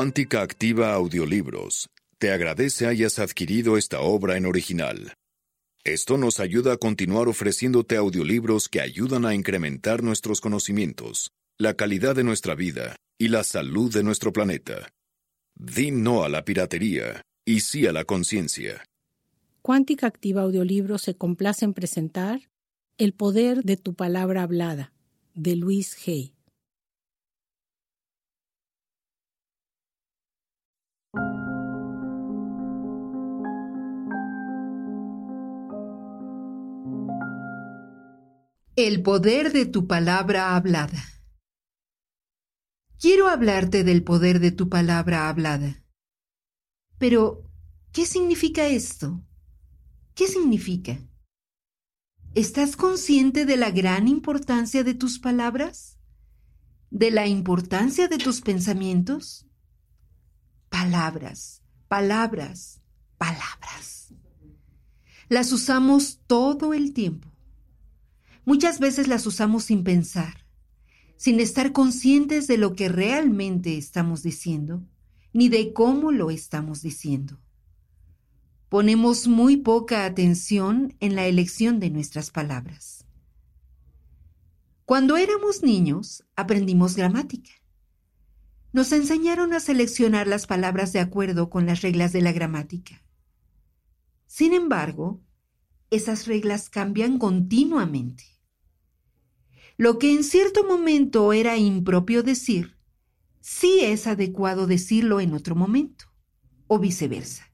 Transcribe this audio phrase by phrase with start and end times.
[0.00, 5.12] Cuántica Activa Audiolibros te agradece hayas adquirido esta obra en original.
[5.84, 12.14] Esto nos ayuda a continuar ofreciéndote audiolibros que ayudan a incrementar nuestros conocimientos, la calidad
[12.14, 14.90] de nuestra vida y la salud de nuestro planeta.
[15.54, 18.84] Di no a la piratería y sí a la conciencia.
[19.62, 22.50] Cuántica Activa Audiolibros se complace en presentar
[22.98, 24.92] El poder de tu palabra hablada,
[25.34, 26.34] de Luis Hay.
[38.76, 41.02] El poder de tu palabra hablada.
[43.00, 45.82] Quiero hablarte del poder de tu palabra hablada.
[46.96, 47.50] Pero,
[47.90, 49.20] ¿qué significa esto?
[50.14, 51.00] ¿Qué significa?
[52.36, 55.98] ¿Estás consciente de la gran importancia de tus palabras?
[56.90, 59.46] ¿De la importancia de tus pensamientos?
[60.68, 62.80] Palabras, palabras,
[63.18, 64.14] palabras.
[65.28, 67.29] Las usamos todo el tiempo
[68.44, 70.46] Muchas veces las usamos sin pensar,
[71.16, 74.82] sin estar conscientes de lo que realmente estamos diciendo,
[75.32, 77.38] ni de cómo lo estamos diciendo.
[78.68, 83.04] Ponemos muy poca atención en la elección de nuestras palabras.
[84.84, 87.50] Cuando éramos niños, aprendimos gramática.
[88.72, 93.02] Nos enseñaron a seleccionar las palabras de acuerdo con las reglas de la gramática.
[94.26, 95.20] Sin embargo,
[95.90, 98.24] esas reglas cambian continuamente.
[99.76, 102.76] Lo que en cierto momento era impropio decir,
[103.40, 106.06] sí es adecuado decirlo en otro momento,
[106.66, 107.52] o viceversa.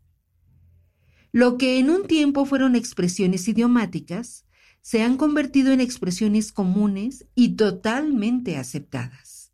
[1.33, 4.47] Lo que en un tiempo fueron expresiones idiomáticas,
[4.83, 9.53] se han convertido en expresiones comunes y totalmente aceptadas.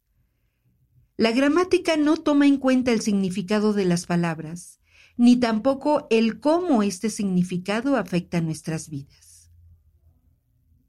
[1.16, 4.80] La gramática no toma en cuenta el significado de las palabras,
[5.16, 9.50] ni tampoco el cómo este significado afecta nuestras vidas.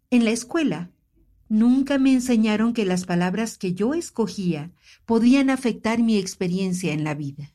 [0.09, 0.94] En la escuela,
[1.53, 4.72] Nunca me enseñaron que las palabras que yo escogía
[5.06, 7.53] podían afectar mi experiencia en la vida.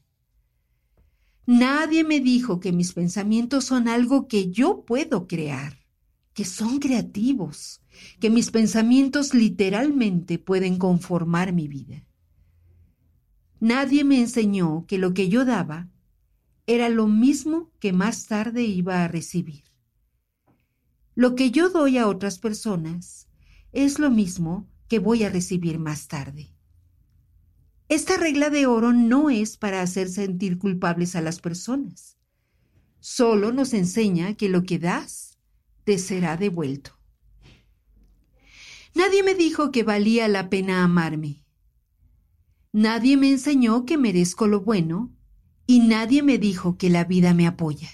[1.46, 5.78] Nadie me dijo que mis pensamientos son algo que yo puedo crear,
[6.32, 7.80] que son creativos,
[8.20, 12.06] que mis pensamientos literalmente pueden conformar mi vida.
[13.58, 15.88] Nadie me enseñó que lo que yo daba
[16.68, 19.64] era lo mismo que más tarde iba a recibir.
[21.14, 23.26] Lo que yo doy a otras personas
[23.72, 26.54] es lo mismo que voy a recibir más tarde.
[27.88, 32.18] Esta regla de oro no es para hacer sentir culpables a las personas.
[33.00, 35.38] Solo nos enseña que lo que das
[35.84, 36.98] te será devuelto.
[38.94, 41.46] Nadie me dijo que valía la pena amarme.
[42.72, 45.17] Nadie me enseñó que merezco lo bueno
[45.68, 47.90] y nadie me dijo que la vida me apoya.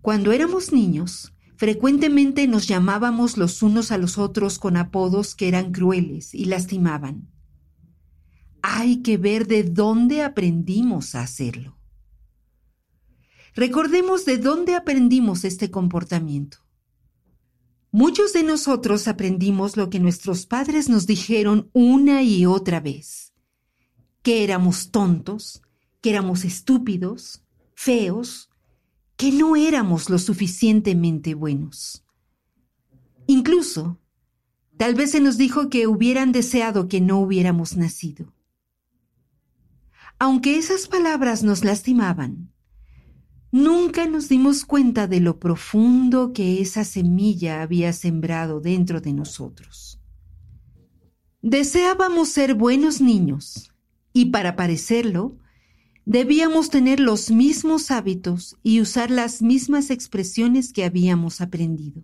[0.00, 5.72] Cuando éramos niños, Frecuentemente nos llamábamos los unos a los otros con apodos que eran
[5.72, 7.30] crueles y lastimaban.
[8.60, 11.78] Hay que ver de dónde aprendimos a hacerlo.
[13.54, 16.58] Recordemos de dónde aprendimos este comportamiento.
[17.92, 23.32] Muchos de nosotros aprendimos lo que nuestros padres nos dijeron una y otra vez,
[24.22, 25.62] que éramos tontos,
[26.04, 27.42] que éramos estúpidos,
[27.74, 28.50] feos,
[29.16, 32.04] que no éramos lo suficientemente buenos.
[33.26, 33.98] Incluso,
[34.76, 38.34] tal vez se nos dijo que hubieran deseado que no hubiéramos nacido.
[40.18, 42.52] Aunque esas palabras nos lastimaban,
[43.50, 50.02] nunca nos dimos cuenta de lo profundo que esa semilla había sembrado dentro de nosotros.
[51.40, 53.72] Deseábamos ser buenos niños,
[54.12, 55.38] y para parecerlo,
[56.06, 62.02] debíamos tener los mismos hábitos y usar las mismas expresiones que habíamos aprendido.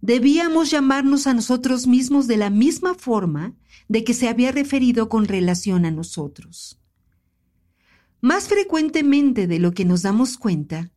[0.00, 3.54] Debíamos llamarnos a nosotros mismos de la misma forma
[3.88, 6.80] de que se había referido con relación a nosotros.
[8.20, 10.90] Más frecuentemente de lo que nos damos cuenta,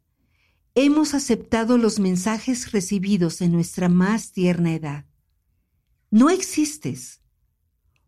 [0.75, 5.05] hemos aceptado los mensajes recibidos en nuestra más tierna edad.
[6.11, 7.21] No existes.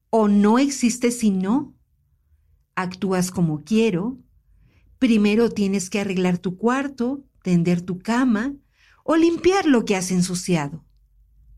[0.10, 1.76] O no existes si no
[2.82, 4.18] actúas como quiero,
[5.00, 8.54] primero tienes que arreglar tu cuarto, tender tu cama
[9.04, 10.84] o limpiar lo que has ensuciado.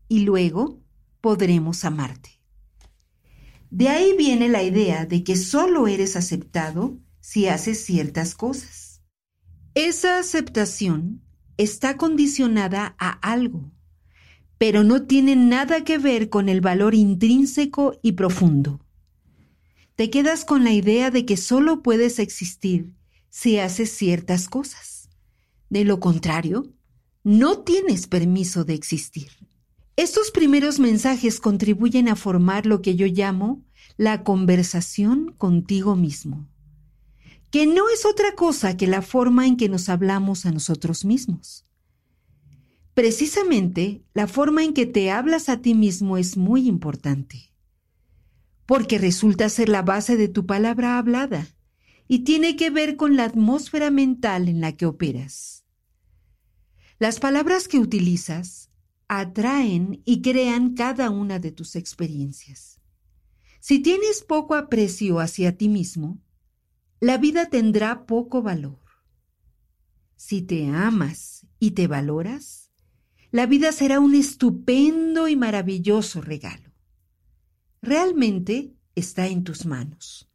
[0.08, 0.80] y luego
[1.20, 2.30] podremos amarte.
[3.70, 9.02] De ahí viene la idea de que solo eres aceptado si haces ciertas cosas.
[9.74, 11.22] Esa aceptación
[11.56, 13.72] está condicionada a algo,
[14.58, 18.83] pero no tiene nada que ver con el valor intrínseco y profundo.
[19.96, 22.92] Te quedas con la idea de que solo puedes existir
[23.30, 25.08] si haces ciertas cosas.
[25.70, 26.72] De lo contrario,
[27.22, 29.28] no tienes permiso de existir.
[29.96, 33.64] Estos primeros mensajes contribuyen a formar lo que yo llamo
[33.96, 36.48] la conversación contigo mismo,
[37.52, 41.64] que no es otra cosa que la forma en que nos hablamos a nosotros mismos.
[42.94, 47.53] Precisamente la forma en que te hablas a ti mismo es muy importante,
[48.66, 51.48] porque resulta ser la base de tu palabra hablada
[52.08, 55.64] y tiene que ver con la atmósfera mental en la que operas.
[56.98, 58.70] Las palabras que utilizas
[59.08, 62.80] atraen y crean cada una de tus experiencias.
[63.60, 66.22] Si tienes poco aprecio hacia ti mismo,
[67.00, 68.80] la vida tendrá poco valor.
[70.16, 72.70] Si te amas y te valoras,
[73.30, 76.63] la vida será un estupendo y maravilloso regalo.
[77.84, 80.26] Realmente está en tus manos.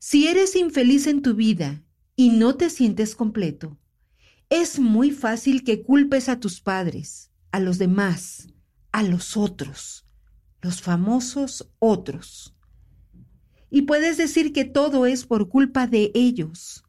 [0.00, 1.84] Si eres infeliz en tu vida
[2.16, 3.78] y no te sientes completo,
[4.50, 8.48] es muy fácil que culpes a tus padres, a los demás,
[8.90, 10.04] a los otros,
[10.62, 12.56] los famosos otros.
[13.70, 16.82] Y puedes decir que todo es por culpa de ellos.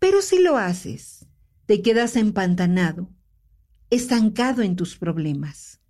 [0.00, 1.28] Pero si lo haces,
[1.66, 3.12] te quedas empantanado,
[3.90, 5.83] estancado en tus problemas.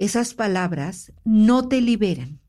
[0.00, 2.40] Esas palabras no te liberan.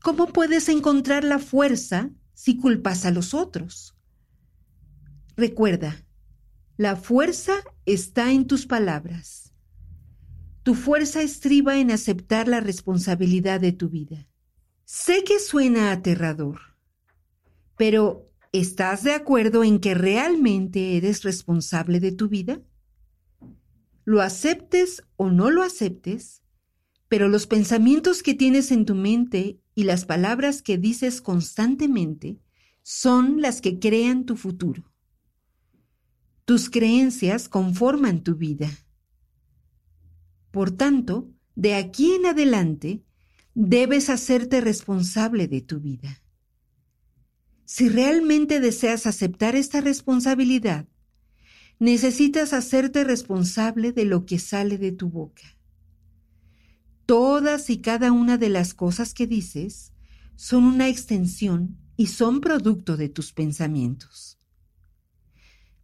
[0.00, 3.96] ¿Cómo puedes encontrar la fuerza si culpas a los otros?
[5.36, 6.06] Recuerda,
[6.76, 7.54] la fuerza
[7.84, 9.51] está en tus palabras.
[10.62, 14.28] Tu fuerza estriba en aceptar la responsabilidad de tu vida.
[14.84, 16.60] Sé que suena aterrador,
[17.76, 22.60] pero ¿estás de acuerdo en que realmente eres responsable de tu vida?
[24.04, 26.42] Lo aceptes o no lo aceptes,
[27.08, 32.38] pero los pensamientos que tienes en tu mente y las palabras que dices constantemente
[32.82, 34.92] son las que crean tu futuro.
[36.44, 38.68] Tus creencias conforman tu vida.
[40.52, 43.02] Por tanto, de aquí en adelante,
[43.54, 46.22] debes hacerte responsable de tu vida.
[47.64, 50.86] Si realmente deseas aceptar esta responsabilidad,
[51.78, 55.56] necesitas hacerte responsable de lo que sale de tu boca.
[57.06, 59.92] Todas y cada una de las cosas que dices
[60.36, 64.38] son una extensión y son producto de tus pensamientos.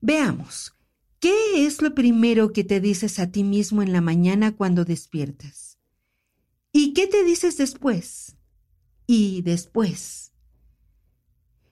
[0.00, 0.77] Veamos,
[1.20, 5.78] ¿qué es lo primero que te dices a ti mismo en la mañana cuando despiertas?
[6.72, 8.36] ¿Y qué te dices después?
[9.06, 10.32] Y después.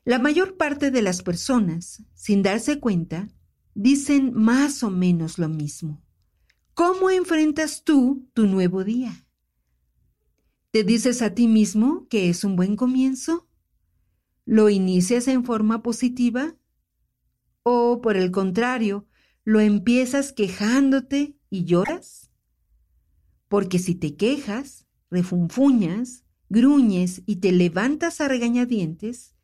[0.04, 3.28] La mayor parte de las personas, sin darse cuenta,
[3.74, 6.02] dicen más o menos lo mismo.
[6.74, 9.26] ¿Cómo enfrentas tú tu nuevo día?
[10.70, 13.48] ¿Te dices a ti mismo que es un buen comienzo?
[14.44, 16.54] ¿Lo inicias en forma positiva?
[17.62, 19.06] ¿O por el contrario,
[19.46, 22.32] lo empiezas quejándote y lloras?
[23.46, 29.36] Porque si te quejas, refunfuñas, gruñes y te levantas a regañadientes,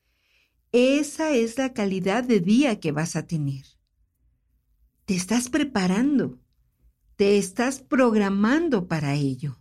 [0.73, 3.65] esa es la calidad de día que vas a tener.
[5.05, 6.41] Te estás preparando,
[7.15, 9.61] te estás programando para ello.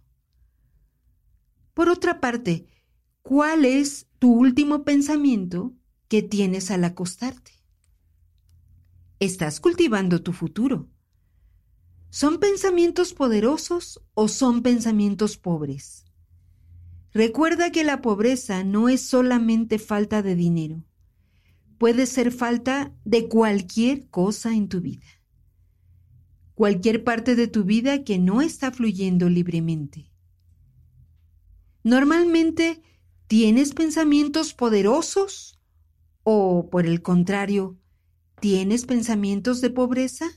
[1.75, 2.65] Por otra parte,
[3.21, 5.75] ¿cuál es tu último pensamiento
[6.07, 7.60] que tienes al acostarte?
[9.21, 10.89] Estás cultivando tu futuro.
[12.09, 16.05] ¿Son pensamientos poderosos o son pensamientos pobres?
[17.13, 20.83] Recuerda que la pobreza no es solamente falta de dinero,
[21.77, 25.05] puede ser falta de cualquier cosa en tu vida.
[26.55, 30.11] Cualquier parte de tu vida que no está fluyendo libremente.
[31.83, 32.81] Normalmente,
[33.27, 35.59] ¿tienes pensamientos poderosos?
[36.23, 37.80] ¿O, por el contrario,
[38.41, 40.27] tienes pensamientos de pobreza?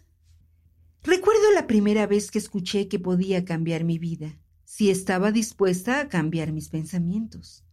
[1.03, 6.09] Recuerdo la primera vez que escuché que podía cambiar mi vida, si estaba dispuesta a
[6.09, 7.65] cambiar mis pensamientos.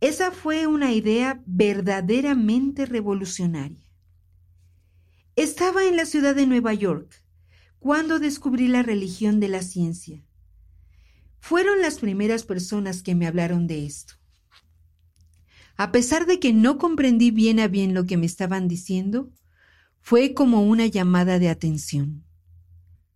[0.00, 3.86] Esa fue una idea verdaderamente revolucionaria.
[5.36, 7.22] Estaba en la ciudad de Nueva York
[7.78, 10.26] cuando descubrí la religión de la ciencia
[11.46, 14.14] fueron las primeras personas que me hablaron de esto.
[15.76, 19.30] A pesar de que no comprendí bien a bien lo que me estaban diciendo,
[20.00, 22.24] fue como una llamada de atención.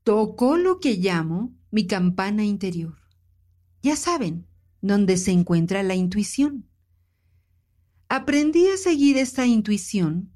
[0.04, 2.96] Tocó lo que llamo mi campana interior.
[3.82, 4.46] Ya saben,
[4.82, 6.66] donde se encuentra la intuición.
[8.08, 10.32] Aprendí a seguir esta intuición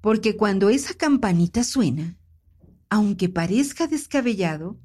[0.00, 2.16] porque cuando esa campanita suena,
[2.90, 4.78] aunque parezca descabellado,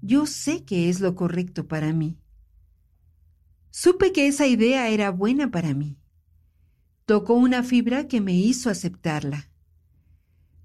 [0.00, 2.18] yo sé que es lo correcto para mí.
[3.70, 5.96] Supe que esa idea era buena para mí.
[7.08, 9.48] Tocó una fibra que me hizo aceptarla.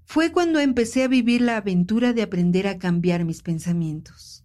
[0.04, 4.44] Fue cuando empecé a vivir la aventura de aprender a cambiar mis pensamientos.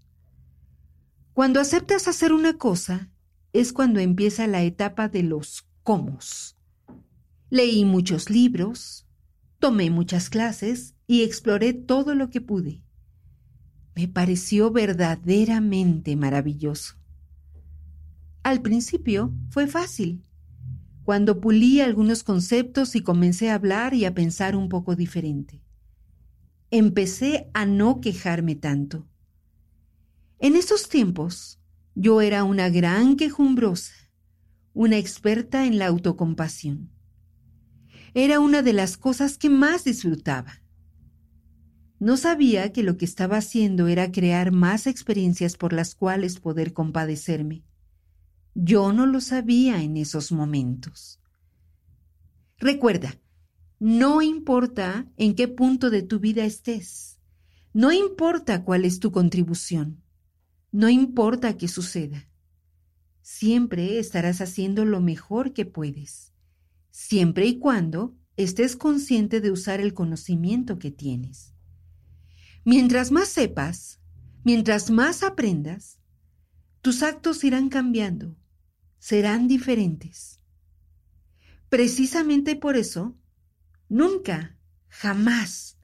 [1.34, 3.10] Cuando aceptas hacer una cosa,
[3.52, 6.20] es cuando empieza la etapa de los cómo.
[7.50, 9.06] Leí muchos libros,
[9.60, 12.82] tomé muchas clases y exploré todo lo que pude.
[13.94, 16.96] Me pareció verdaderamente maravilloso.
[18.42, 20.29] Al principio fue fácil.
[21.10, 25.60] Cuando pulí algunos conceptos y comencé a hablar y a pensar un poco diferente.
[26.70, 29.10] Empecé a no quejarme tanto.
[30.38, 31.60] En esos tiempos
[31.96, 33.92] yo era una gran quejumbrosa,
[34.74, 36.92] una experta en la autocompasión.
[38.14, 40.62] Era una de las cosas que más disfrutaba.
[41.98, 46.72] No sabía que lo que estaba haciendo era crear más experiencias por las cuales poder
[46.74, 47.64] compadecerme.
[48.62, 51.22] Yo no lo sabía en esos momentos.
[52.58, 53.18] Recuerda,
[53.80, 57.22] no importa en qué punto de tu vida estés,
[57.72, 60.04] no importa cuál es tu contribución,
[60.74, 62.28] no importa qué suceda,
[63.22, 66.34] siempre estarás haciendo lo mejor que puedes,
[66.92, 71.54] siempre y cuando estés consciente de usar el conocimiento que tienes.
[72.66, 74.02] Mientras más sepas,
[74.44, 75.98] mientras más aprendas,
[76.82, 78.36] tus actos irán cambiando
[79.00, 80.40] serán diferentes.
[81.70, 83.16] Precisamente por eso,
[83.88, 85.78] nunca, jamás,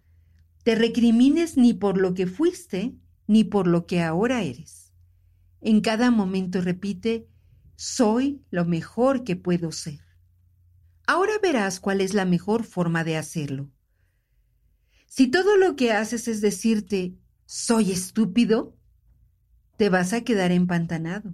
[0.63, 2.95] te recrimines ni por lo que fuiste
[3.27, 4.93] ni por lo que ahora eres.
[5.61, 7.27] En cada momento repite,
[7.75, 9.99] soy lo mejor que puedo ser.
[11.07, 13.69] Ahora verás cuál es la mejor forma de hacerlo.
[15.07, 18.75] Si todo lo que haces es decirte, soy estúpido,
[19.77, 21.33] te vas a quedar empantanado.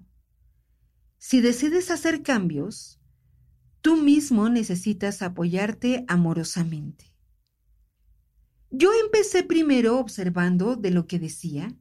[1.23, 2.99] Si decides hacer cambios,
[3.81, 7.13] tú mismo necesitas apoyarte amorosamente.
[8.71, 11.77] Yo empecé primero observando de lo que decía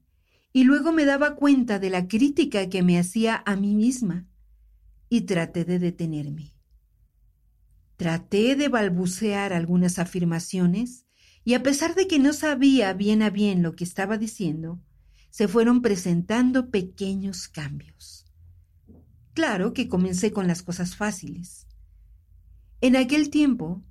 [0.53, 4.29] y luego me daba cuenta de la crítica que me hacía a mí misma
[5.09, 6.55] y traté de detenerme.
[7.97, 11.07] Traté de balbucear algunas afirmaciones
[11.45, 14.83] y a pesar de que no sabía bien a bien lo que estaba diciendo,
[15.31, 18.30] se fueron presentando pequeños cambios.
[19.41, 21.67] Claro que comencé con las cosas fáciles.
[22.83, 23.83] En aquel tiempo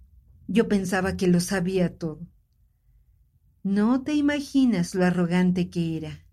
[0.47, 2.19] yo pensaba que lo sabía todo.
[3.63, 6.23] No te imaginas lo arrogante que era.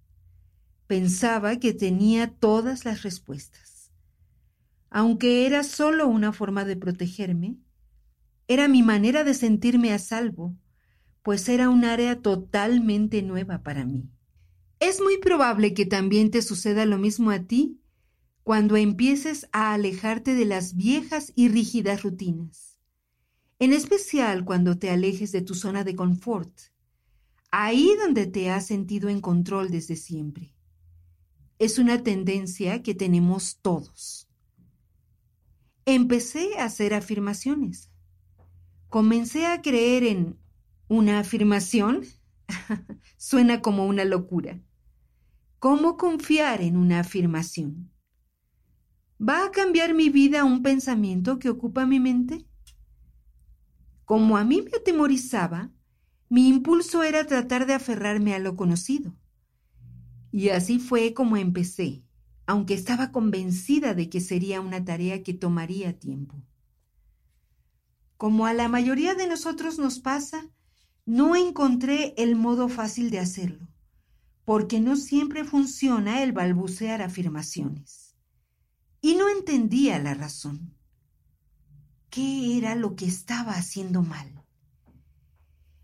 [0.87, 3.91] Pensaba que tenía todas las respuestas.
[4.91, 7.57] Aunque era solo una forma de protegerme,
[8.49, 10.55] era mi manera de sentirme a salvo,
[11.23, 14.11] pues era un área totalmente nueva para mí.
[14.79, 17.81] Es muy probable que también te suceda lo mismo a ti
[18.47, 22.79] cuando empieces a alejarte de las viejas y rígidas rutinas,
[23.59, 26.57] en especial cuando te alejes de tu zona de confort,
[27.51, 30.55] ahí donde te has sentido en control desde siempre.
[31.59, 34.29] Es una tendencia que tenemos todos.
[35.85, 37.91] Empecé a hacer afirmaciones.
[38.89, 40.39] Comencé a creer en
[40.87, 42.05] una afirmación.
[43.17, 44.61] Suena como una locura.
[45.59, 47.91] ¿Cómo confiar en una afirmación?
[49.19, 52.47] ¿Va a cambiar mi vida un pensamiento que ocupa mi mente?
[54.05, 55.73] Como a mí me atemorizaba,
[56.29, 59.17] mi impulso era tratar de aferrarme a lo conocido.
[60.33, 62.05] Y así fue como empecé,
[62.45, 66.43] aunque estaba convencida de que sería una tarea que tomaría tiempo.
[68.19, 70.51] Como a la mayoría de nosotros nos pasa,
[71.07, 73.67] no encontré el modo fácil de hacerlo,
[74.45, 78.06] porque no siempre funciona el balbucear afirmaciones
[79.01, 80.75] y no entendía la razón.
[82.11, 84.45] ¿Qué era lo que estaba haciendo mal?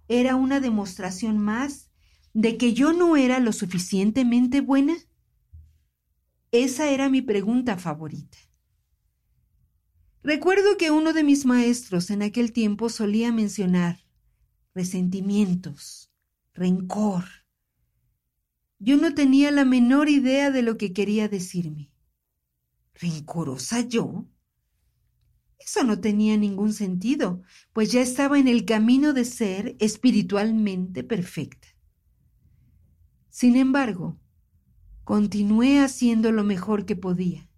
[0.09, 1.91] ¿Era una demostración más
[2.35, 4.95] de que yo no era lo suficientemente buena?
[6.51, 8.39] Esa era mi pregunta favorita.
[10.23, 13.99] Recuerdo que uno de mis maestros en aquel tiempo solía mencionar
[14.75, 16.11] resentimientos,
[16.55, 17.25] rencor.
[18.79, 21.92] Yo no tenía la menor idea de lo que quería decirme.
[22.95, 24.27] ¿Rencorosa yo?
[25.59, 31.69] Eso no tenía ningún sentido, pues ya estaba en el camino de ser espiritualmente perfecta.
[33.31, 34.19] Sin embargo,
[35.05, 37.49] continué haciendo lo mejor que podía.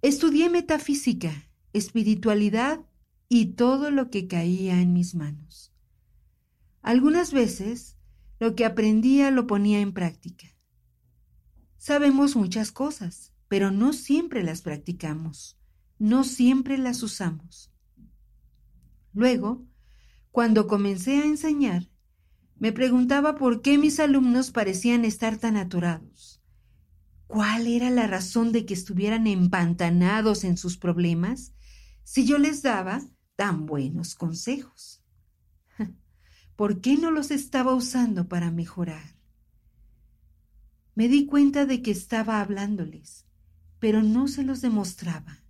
[0.00, 2.80] Estudié metafísica, espiritualidad
[3.28, 5.72] y todo lo que caía en mis manos.
[6.82, 7.96] Algunas veces
[8.38, 10.46] lo que aprendía lo ponía en práctica.
[11.78, 15.58] Sabemos muchas cosas, pero no siempre las practicamos,
[15.98, 17.72] no siempre las usamos.
[19.12, 19.64] Luego,
[20.30, 21.88] cuando comencé a enseñar,
[22.58, 26.42] me preguntaba por qué mis alumnos parecían estar tan atorados.
[27.26, 31.52] ¿Cuál era la razón de que estuvieran empantanados en sus problemas
[32.04, 33.02] si yo les daba
[33.36, 35.02] tan buenos consejos?
[36.56, 39.16] ¿Por qué no los estaba usando para mejorar?
[40.94, 43.25] Me di cuenta de que estaba hablándoles,
[43.86, 45.44] pero no se los demostraba.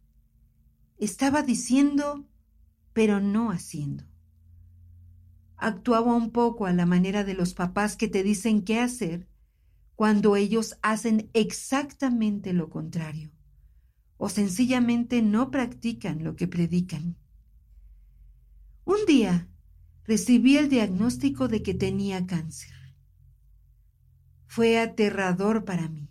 [0.99, 2.29] Estaba diciendo,
[2.93, 4.05] pero no haciendo.
[5.57, 9.27] Actuaba un poco a la manera de los papás que te dicen qué hacer
[9.95, 13.33] cuando ellos hacen exactamente lo contrario
[14.19, 17.17] o sencillamente no practican lo que predican.
[18.85, 19.49] Un día
[20.05, 22.75] recibí el diagnóstico de que tenía cáncer.
[24.47, 26.11] Fue aterrador para mí.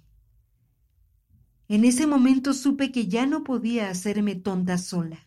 [1.68, 5.20] En ese momento supe que ya no podía hacerme tonta sola.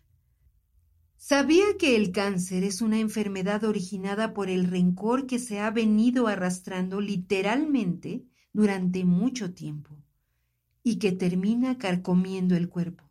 [1.17, 6.29] Sabía que el cáncer es una enfermedad originada por el rencor que se ha venido
[6.29, 9.97] arrastrando literalmente durante mucho tiempo
[10.85, 13.11] y que termina carcomiendo el cuerpo.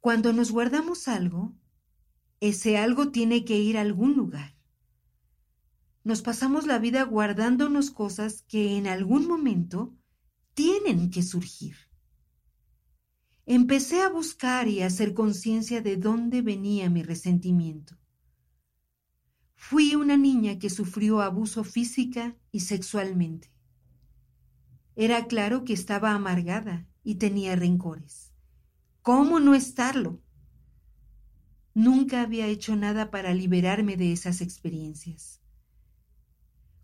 [0.00, 1.52] Cuando nos guardamos algo,
[2.40, 4.56] ese algo tiene que ir a algún lugar.
[6.02, 9.94] Nos pasamos la vida guardándonos cosas que en algún momento
[10.54, 11.76] tienen que surgir.
[13.46, 17.98] Empecé a buscar y a hacer conciencia de dónde venía mi resentimiento.
[19.54, 23.52] Fui una niña que sufrió abuso física y sexualmente.
[24.94, 28.32] Era claro que estaba amargada y tenía rencores.
[29.02, 30.20] ¿Cómo no estarlo?
[31.74, 35.40] Nunca había hecho nada para liberarme de esas experiencias.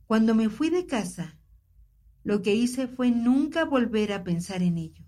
[0.06, 1.38] Cuando me fui de casa,
[2.28, 5.02] lo que hice fue nunca volver a pensar en ello.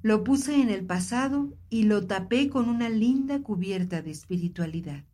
[0.00, 5.04] Lo puse en el pasado y lo tapé con una linda cubierta de espiritualidad.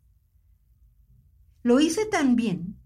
[1.63, 2.77] Lo hice tan bien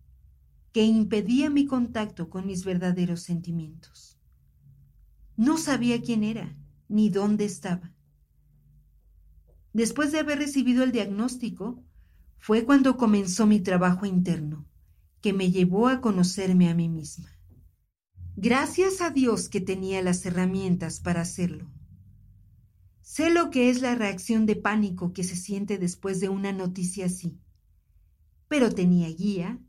[0.72, 4.18] que impedía mi contacto con mis verdaderos sentimientos.
[5.36, 6.56] No sabía quién era
[6.88, 7.92] ni dónde estaba.
[9.74, 11.84] Después de haber recibido el diagnóstico,
[12.40, 14.66] fue cuando comenzó mi trabajo interno,
[15.20, 17.34] que me llevó a conocerme a mí misma.
[18.36, 21.70] Gracias a Dios que tenía las herramientas para hacerlo.
[23.02, 27.06] Sé lo que es la reacción de pánico que se siente después de una noticia
[27.06, 27.38] así,
[28.48, 29.60] pero tenía guía,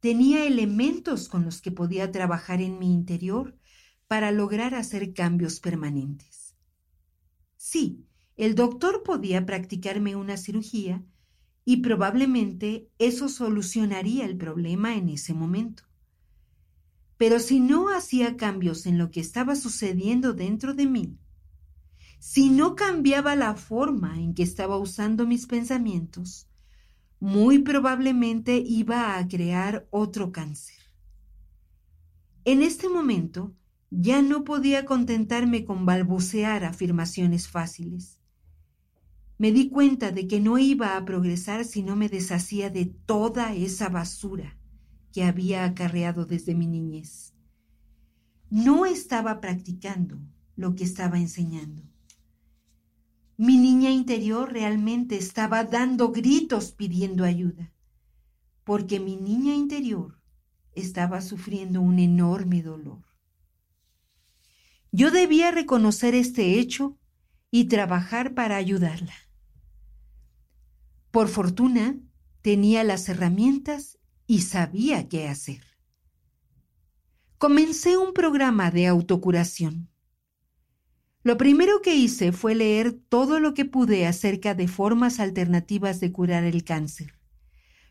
[0.00, 3.56] tenía elementos con los que podía trabajar en mi interior
[4.08, 6.56] para lograr hacer cambios permanentes.
[7.56, 8.04] Sí,
[8.36, 11.04] el doctor podía practicarme una cirugía
[11.64, 15.84] y probablemente eso solucionaría el problema en ese momento.
[17.22, 21.20] Pero si no hacía cambios en lo que estaba sucediendo dentro de mí,
[22.18, 26.48] si no cambiaba la forma en que estaba usando mis pensamientos,
[27.20, 30.74] muy probablemente iba a crear otro cáncer.
[32.44, 33.54] En este momento
[33.90, 38.20] ya no podía contentarme con balbucear afirmaciones fáciles.
[39.38, 43.54] Me di cuenta de que no iba a progresar si no me deshacía de toda
[43.54, 44.58] esa basura
[45.12, 47.34] que había acarreado desde mi niñez.
[48.50, 50.18] No estaba practicando
[50.56, 51.82] lo que estaba enseñando.
[53.36, 57.72] Mi niña interior realmente estaba dando gritos pidiendo ayuda,
[58.64, 60.20] porque mi niña interior
[60.74, 63.02] estaba sufriendo un enorme dolor.
[64.90, 66.98] Yo debía reconocer este hecho
[67.50, 69.14] y trabajar para ayudarla.
[71.10, 71.98] Por fortuna,
[72.42, 73.98] tenía las herramientas
[74.32, 75.60] y sabía qué hacer.
[77.36, 79.90] Comencé un programa de autocuración.
[81.22, 86.12] Lo primero que hice fue leer todo lo que pude acerca de formas alternativas de
[86.12, 87.12] curar el cáncer,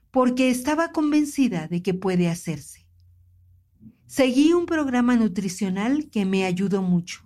[0.09, 2.87] porque estaba convencida de que puede hacerse.
[4.07, 7.21] Seguí un programa nutricional que me ayudó mucho.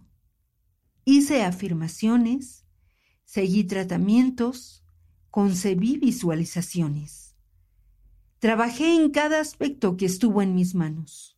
[1.06, 2.66] Hice afirmaciones,
[3.24, 4.84] seguí tratamientos,
[5.32, 7.25] concebí visualizaciones.
[8.46, 11.36] Trabajé en cada aspecto que estuvo en mis manos.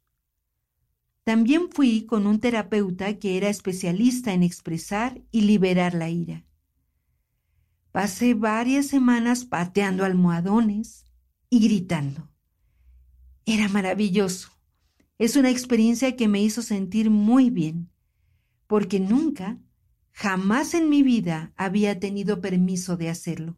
[1.24, 6.44] También fui con un terapeuta que era especialista en expresar y liberar la ira.
[7.94, 11.06] Pasé varias semanas pateando almohadones
[11.50, 12.30] y gritando.
[13.46, 14.50] Era maravilloso.
[15.18, 17.90] Es una experiencia que me hizo sentir muy bien,
[18.68, 19.58] porque nunca,
[20.12, 23.56] jamás en mi vida había tenido permiso de hacerlo.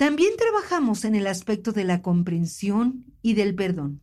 [0.00, 4.00] También trabajamos en el aspecto de la comprensión y del perdón.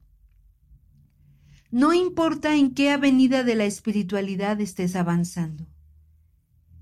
[1.72, 5.66] No importa en qué avenida de la espiritualidad estés avanzando.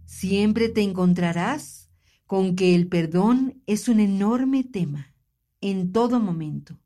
[0.03, 1.89] Siempre te encontrarás
[2.25, 5.13] con que el perdón es un enorme tema
[5.61, 6.77] en todo momento,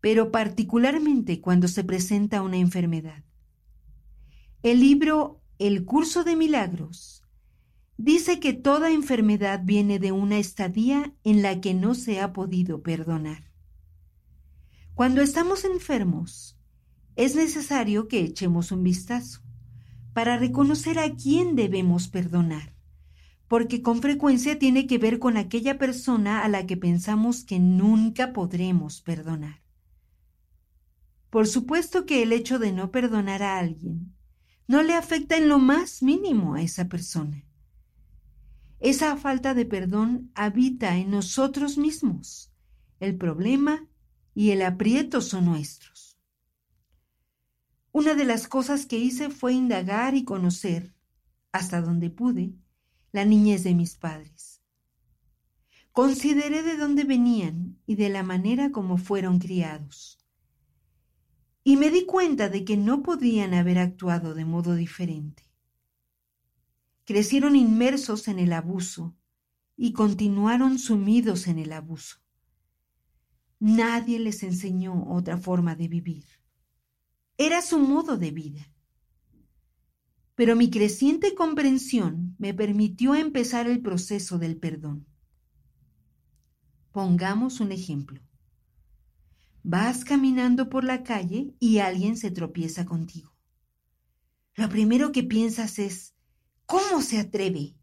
[0.00, 3.24] pero particularmente cuando se presenta una enfermedad.
[4.62, 7.21] El libro El curso de milagros
[7.96, 12.82] dice que toda enfermedad viene de una estadía en la que no se ha podido
[12.82, 13.50] perdonar.
[14.94, 16.58] Cuando estamos enfermos,
[17.16, 19.40] es necesario que echemos un vistazo
[20.12, 22.74] para reconocer a quién debemos perdonar,
[23.48, 28.32] porque con frecuencia tiene que ver con aquella persona a la que pensamos que nunca
[28.32, 29.62] podremos perdonar.
[31.30, 34.14] Por supuesto que el hecho de no perdonar a alguien
[34.68, 37.44] no le afecta en lo más mínimo a esa persona.
[38.82, 42.52] Esa falta de perdón habita en nosotros mismos.
[42.98, 43.86] El problema
[44.34, 46.18] y el aprieto son nuestros.
[47.92, 50.96] Una de las cosas que hice fue indagar y conocer,
[51.52, 52.54] hasta donde pude,
[53.12, 54.60] la niñez de mis padres.
[55.92, 60.18] Consideré de dónde venían y de la manera como fueron criados.
[61.62, 65.51] Y me di cuenta de que no podían haber actuado de modo diferente.
[67.04, 69.16] Crecieron inmersos en el abuso
[69.76, 72.18] y continuaron sumidos en el abuso.
[73.58, 76.24] Nadie les enseñó otra forma de vivir.
[77.38, 78.72] Era su modo de vida.
[80.34, 85.06] Pero mi creciente comprensión me permitió empezar el proceso del perdón.
[86.90, 88.20] Pongamos un ejemplo.
[89.62, 93.32] Vas caminando por la calle y alguien se tropieza contigo.
[94.54, 96.11] Lo primero que piensas es,
[96.72, 97.76] ¿cómo se atreve?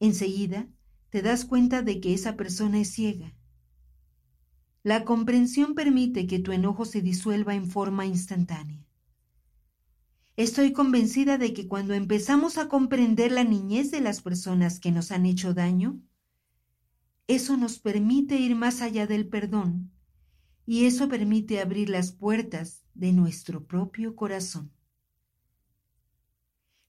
[0.00, 0.68] Enseguida
[1.08, 3.34] te das cuenta de que esa persona es ciega
[4.88, 8.82] la comprensión permite que tu enojo se disuelva en forma instantánea.
[10.36, 15.10] Estoy convencida de que cuando empezamos a comprender la niñez de las personas que nos
[15.10, 16.00] han hecho daño,
[17.26, 19.90] eso nos permite ir más allá del perdón
[20.64, 24.72] y eso permite abrir las puertas de nuestro propio corazón.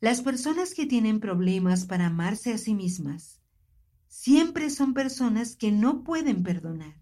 [0.01, 3.41] Las personas que tienen problemas para amarse a sí mismas
[4.07, 6.99] siempre son personas que no pueden perdonar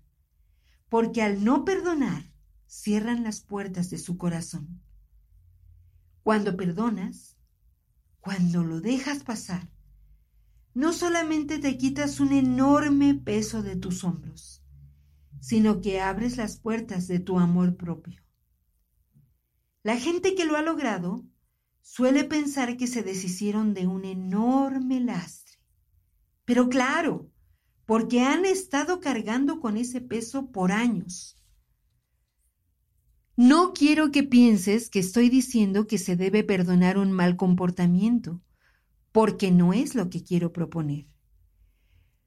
[0.90, 2.32] porque al no perdonar,
[2.66, 4.82] cierran las puertas de su corazón.
[6.24, 7.38] Cuando perdonas,
[8.20, 9.70] cuando lo dejas pasar,
[10.74, 14.64] no solamente te quitas un enorme peso de tus hombros,
[15.40, 18.22] sino que abres las puertas de tu amor propio.
[19.84, 21.26] La gente que lo ha logrado
[21.90, 25.58] suele pensar que se deshicieron de un enorme lastre.
[26.44, 27.32] Pero claro,
[27.86, 31.38] porque han estado cargando con ese peso por años.
[33.38, 38.42] No quiero que pienses que estoy diciendo que se debe perdonar un mal comportamiento,
[39.14, 41.08] porque no es lo que quiero proponer.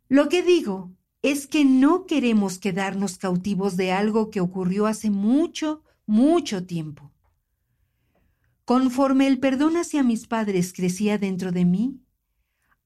[0.09, 5.85] Lo que digo es que no queremos quedarnos cautivos de algo que ocurrió hace mucho,
[6.07, 7.10] mucho tiempo.
[8.71, 12.05] Conforme el perdón hacia mis padres crecía dentro de mí,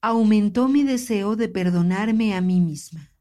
[0.01, 3.11] aumentó mi deseo de perdonarme a mí misma.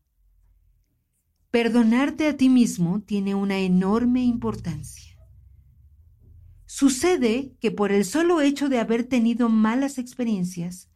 [1.51, 5.15] Perdonarte a ti mismo tiene una enorme importancia.
[6.65, 10.89] Sucede que por el solo hecho de haber tenido malas experiencias,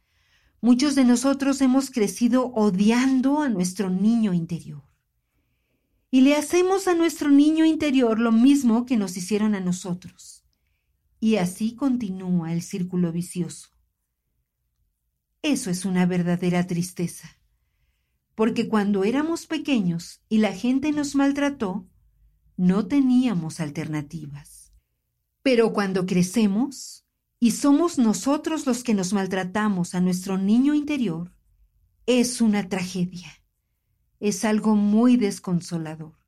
[0.63, 4.85] muchos de nosotros hemos crecido odiando a nuestro niño interior.
[6.11, 10.38] Y le hacemos a nuestro niño interior lo mismo que nos hicieron a nosotros.
[11.21, 13.69] Y así continúa el círculo vicioso.
[15.43, 17.29] Eso es una verdadera tristeza.
[18.35, 21.89] Porque cuando éramos pequeños y la gente nos maltrató,
[22.57, 24.73] no teníamos alternativas.
[25.43, 27.07] Pero cuando crecemos
[27.41, 31.33] y somos nosotros los que nos maltratamos a nuestro niño interior,
[32.07, 33.29] es una tragedia.
[34.21, 36.19] Es algo muy desconsolador.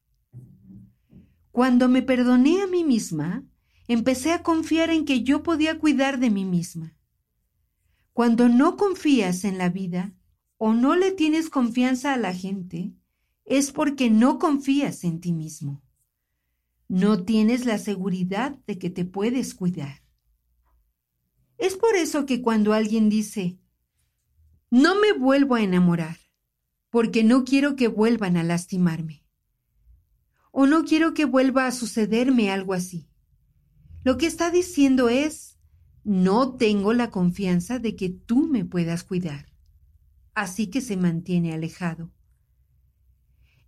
[1.51, 3.45] Cuando me perdoné a mí misma,
[3.93, 6.97] empecé a confiar en que yo podía cuidar de mí misma.
[8.13, 10.15] Cuando no confías en la vida
[10.59, 12.95] o no le tienes confianza a la gente,
[13.45, 15.83] es porque no confías en ti mismo.
[16.91, 20.03] no tienes la seguridad de que te puedes cuidar.
[21.57, 23.61] Es por eso que cuando alguien dice,
[24.71, 26.19] no me vuelvo a enamorar,
[26.91, 29.25] porque no quiero que vuelvan a lastimarme,
[30.51, 33.10] o no quiero que vuelva a sucederme algo así,
[34.03, 35.59] lo que está diciendo es,
[36.05, 39.47] no tengo la confianza de que tú me puedas cuidar,
[40.35, 42.11] así que se mantiene alejado.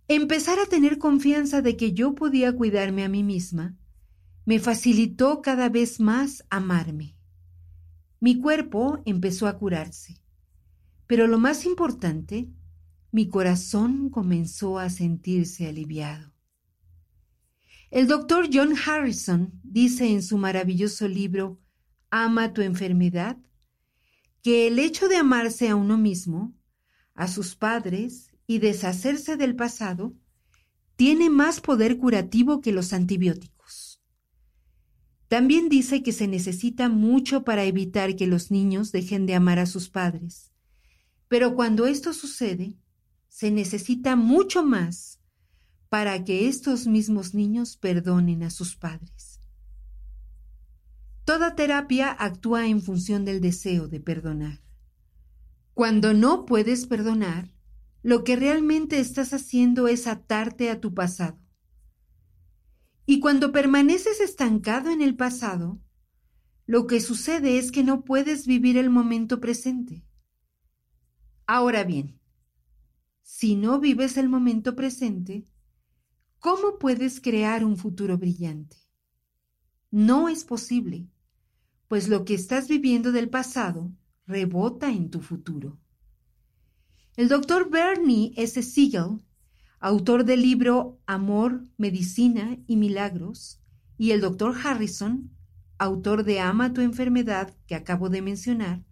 [0.07, 3.77] Empezar a tener confianza de que yo podía cuidarme a mí misma
[4.45, 7.15] me facilitó cada vez más amarme.
[8.19, 10.17] Mi cuerpo empezó a curarse,
[11.07, 12.49] pero lo más importante,
[13.11, 16.32] mi corazón comenzó a sentirse aliviado.
[17.93, 21.59] El doctor John Harrison dice en su maravilloso libro
[22.09, 23.37] Ama tu enfermedad
[24.41, 26.55] que el hecho de amarse a uno mismo,
[27.13, 30.15] a sus padres y deshacerse del pasado
[30.95, 34.01] tiene más poder curativo que los antibióticos.
[35.27, 39.67] También dice que se necesita mucho para evitar que los niños dejen de amar a
[39.67, 40.51] sus padres,
[41.27, 42.75] pero cuando esto sucede,
[43.27, 45.19] se necesita mucho más
[45.93, 49.39] para que estos mismos niños perdonen a sus padres.
[51.23, 54.63] Toda terapia actúa en función del deseo de perdonar.
[55.75, 57.53] Cuando no puedes perdonar,
[58.01, 61.37] lo que realmente estás haciendo es atarte a tu pasado.
[63.05, 65.79] Y cuando permaneces estancado en el pasado,
[66.65, 70.03] lo que sucede es que no puedes vivir el momento presente.
[71.45, 72.19] Ahora bien,
[73.21, 75.45] si no vives el momento presente,
[76.43, 78.75] ¿cómo puedes crear un futuro brillante?
[79.91, 81.07] No es posible,
[81.87, 83.93] pues lo que estás viviendo del pasado
[84.27, 85.79] rebota en tu futuro.
[87.15, 88.61] El doctor Bernie S.
[88.61, 89.21] Siegel,
[89.79, 93.61] autor del libro Amor, Medicina y Milagros,
[93.97, 95.31] y el doctor Harrison,
[95.77, 98.83] autor de Ama tu enfermedad que acabo de mencionar,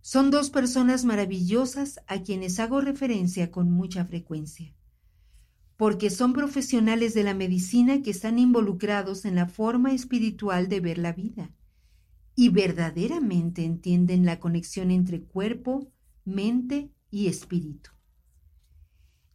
[0.00, 4.74] son dos personas maravillosas a quienes hago referencia con mucha frecuencia,
[5.76, 10.98] porque son profesionales de la medicina que están involucrados en la forma espiritual de ver
[10.98, 11.50] la vida
[12.36, 15.92] y verdaderamente entienden la conexión entre cuerpo,
[16.24, 17.90] mente y espíritu.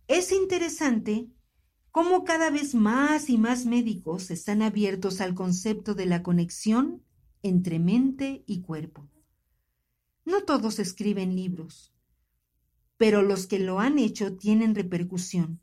[0.08, 1.30] Es interesante
[1.92, 7.04] cómo cada vez más y más médicos están abiertos al concepto de la conexión
[7.42, 9.08] entre mente y cuerpo.
[10.26, 11.94] No todos escriben libros,
[12.98, 15.62] pero los que lo han hecho tienen repercusión,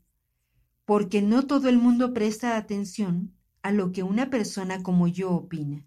[0.87, 5.85] porque no todo el mundo presta atención a lo que una persona como yo opina.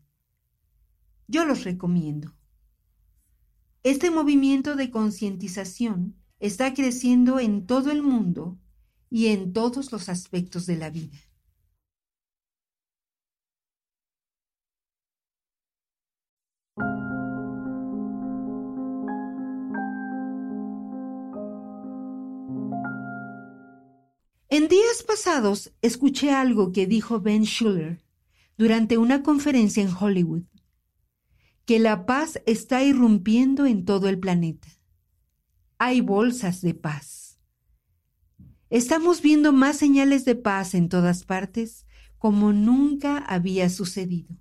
[1.26, 2.34] Yo los recomiendo.
[3.82, 8.58] Este movimiento de concientización está creciendo en todo el mundo
[9.08, 11.16] y en todos los aspectos de la vida.
[24.50, 28.04] En días pasados escuché algo que dijo Ben Schuller
[28.58, 30.42] durante una conferencia en Hollywood,
[31.64, 34.68] que la paz está irrumpiendo en todo el planeta
[35.82, 37.38] hay bolsas de paz.
[38.68, 41.86] Estamos viendo más señales de paz en todas partes
[42.18, 44.36] como nunca había sucedido.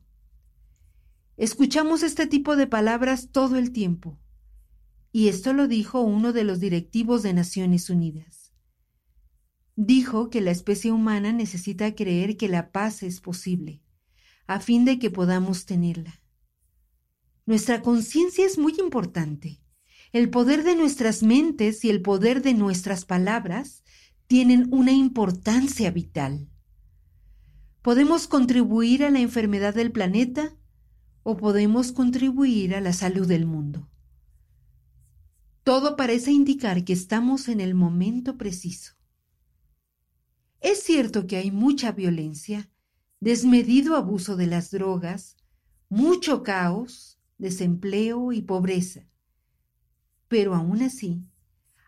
[1.37, 4.19] Escuchamos este tipo de palabras todo el tiempo,
[5.13, 8.38] y esto lo dijo uno de los directivos de Naciones Unidas.
[9.81, 13.81] Dijo que la especie humana necesita creer que la paz es posible,
[14.45, 16.21] a fin de que podamos tenerla.
[17.45, 19.61] Nuestra conciencia es muy importante
[20.11, 23.85] el poder de nuestras mentes y el poder de nuestras palabras
[24.27, 26.49] tienen una importancia vital.
[27.81, 30.57] Podemos contribuir a la enfermedad del planeta
[31.23, 33.89] o podemos contribuir a la salud del mundo.
[35.63, 38.98] Todo parece indicar que estamos en el momento preciso.
[40.61, 42.69] Es cierto que hay mucha violencia,
[43.19, 45.37] desmedido abuso de las drogas,
[45.87, 49.07] mucho caos, desempleo y pobreza.
[50.27, 51.23] Pero aún así,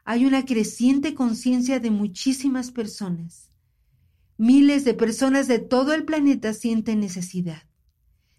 [0.04, 3.50] hay una creciente conciencia de muchísimas personas.
[4.38, 7.64] Miles de personas de todo el planeta sienten necesidad.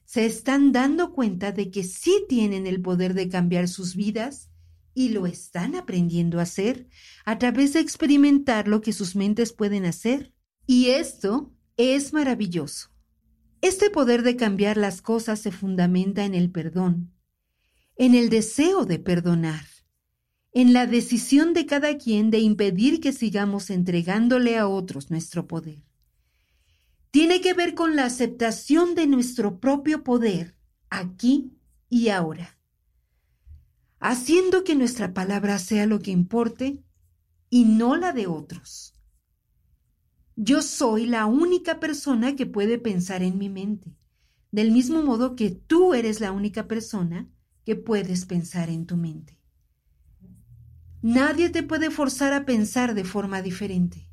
[0.05, 4.51] Se están dando cuenta de que sí tienen el poder de cambiar sus vidas
[4.95, 6.89] y lo están aprendiendo a hacer
[7.25, 10.33] a través de experimentar lo que sus mentes pueden hacer.
[10.67, 12.91] Y esto es maravilloso.
[13.61, 17.13] Este poder de cambiar las cosas se fundamenta en el perdón,
[17.97, 19.65] en el deseo de perdonar
[20.53, 25.83] en la decisión de cada quien de impedir que sigamos entregándole a otros nuestro poder.
[27.11, 30.57] tiene que ver con la aceptación de nuestro propio poder
[30.89, 31.53] aquí
[31.91, 32.59] y ahora,
[34.03, 36.83] haciendo que nuestra palabra sea lo que importe
[37.49, 38.95] y no la de otros.
[40.35, 43.97] Yo soy la única persona que puede pensar en mi mente,
[44.51, 47.31] del mismo modo que tú eres la única persona
[47.65, 49.39] que puedes pensar en tu mente.
[51.01, 54.11] Nadie te puede forzar a pensar de forma diferente.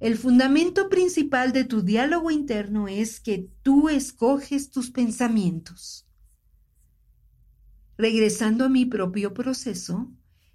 [0.00, 6.03] El fundamento principal de tu diálogo interno es que tú escoges tus pensamientos.
[7.96, 10.10] Regresando a mi propio proceso,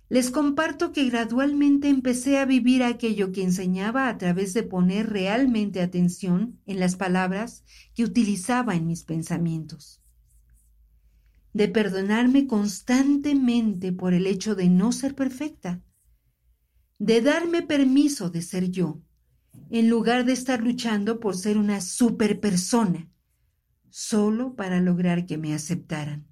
[0.09, 5.81] les comparto que gradualmente empecé a vivir aquello que enseñaba a través de poner realmente
[5.81, 10.01] atención en las palabras que utilizaba en mis pensamientos.
[11.53, 15.81] De perdonarme constantemente por el hecho de no ser perfecta.
[16.97, 19.01] De darme permiso de ser yo,
[19.69, 23.09] en lugar de estar luchando por ser una superpersona,
[23.89, 26.28] solo para lograr que me aceptaran.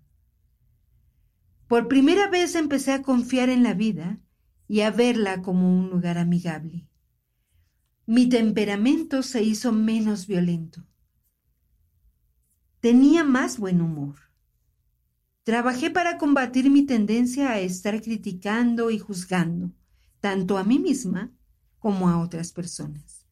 [1.67, 4.19] Por primera vez empecé a confiar en la vida
[4.67, 6.87] y a verla como un lugar amigable.
[8.05, 10.85] Mi temperamento se hizo menos violento.
[12.79, 14.15] Tenía más buen humor.
[15.43, 19.71] Trabajé para combatir mi tendencia a estar criticando y juzgando,
[20.21, 21.33] tanto a mí misma
[21.79, 23.25] como a otras personas.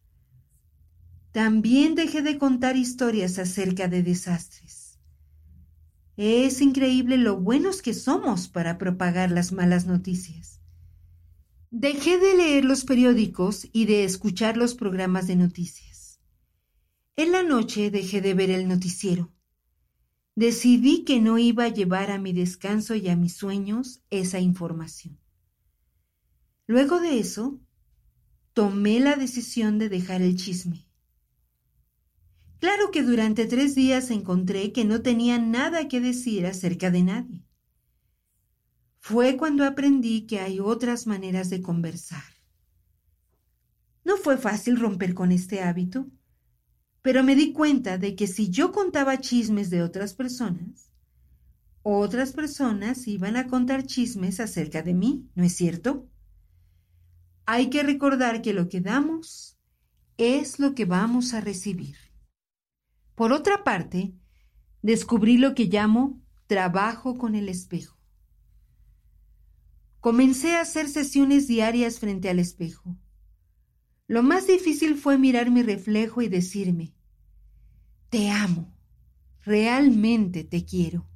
[1.31, 4.84] También dejé de contar historias acerca de desastres.
[6.17, 10.61] Es increíble lo buenos que somos para propagar las malas noticias.
[11.71, 16.21] Dejé de leer los periódicos y de escuchar los programas de noticias.
[17.17, 19.33] En la noche dejé de ver el noticiero.
[20.35, 25.19] Decidí que no iba a llevar a mi descanso y a mis sueños esa información.
[26.67, 27.59] Luego de eso,
[28.53, 30.84] tomé la decisión de dejar el chisme.
[32.59, 37.45] Claro que durante tres días encontré que no tenía nada que decir acerca de nadie.
[38.99, 42.23] Fue cuando aprendí que hay otras maneras de conversar.
[44.03, 46.07] No fue fácil romper con este hábito,
[47.01, 50.91] pero me di cuenta de que si yo contaba chismes de otras personas,
[51.83, 56.09] otras personas iban a contar chismes acerca de mí, ¿no es cierto?
[57.45, 59.55] Hay que recordar que lo que damos
[60.17, 61.95] es lo que vamos a recibir.
[63.15, 64.13] Por otra parte,
[64.81, 67.97] descubrí lo que llamo trabajo con el espejo.
[70.01, 72.95] Comencé a hacer sesiones diarias frente al espejo.
[74.07, 76.93] Lo más difícil fue mirar mi reflejo y decirme,
[78.09, 78.77] te amo,
[79.41, 81.07] realmente te quiero.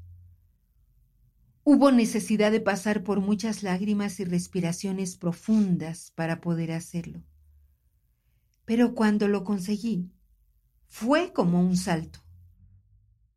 [1.63, 7.21] Hubo necesidad de pasar por muchas lágrimas y respiraciones profundas para poder hacerlo.
[8.65, 10.09] Pero cuando lo conseguí,
[10.89, 12.19] fue como un salto.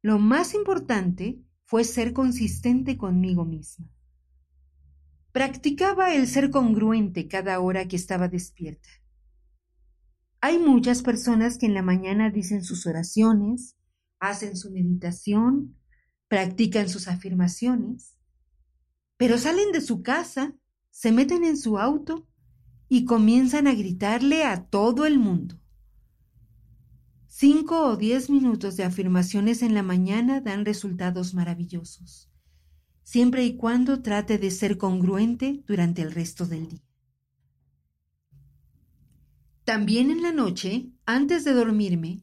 [0.02, 3.88] Lo más importante fue ser consistente conmigo misma.
[5.30, 8.88] Practicaba el ser congruente cada hora que estaba despierta.
[10.40, 13.76] Hay muchas personas que en la mañana dicen sus oraciones,
[14.18, 15.76] hacen su meditación,
[16.26, 18.18] practican sus afirmaciones,
[19.16, 20.54] pero salen de su casa,
[20.90, 22.26] se meten en su auto
[22.88, 25.61] y comienzan a gritarle a todo el mundo.
[27.44, 32.30] Cinco o diez minutos de afirmaciones en la mañana dan resultados maravillosos,
[33.02, 36.86] siempre y cuando trate de ser congruente durante el resto del día.
[39.64, 42.22] También en la noche, antes de dormirme,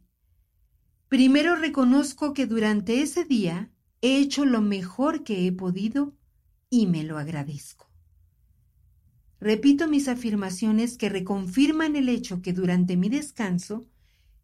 [1.09, 6.15] primero reconozco que durante ese día he hecho lo mejor que he podido
[6.69, 7.91] y me lo agradezco.
[9.41, 13.85] Repito mis afirmaciones que reconfirman el hecho que durante mi descanso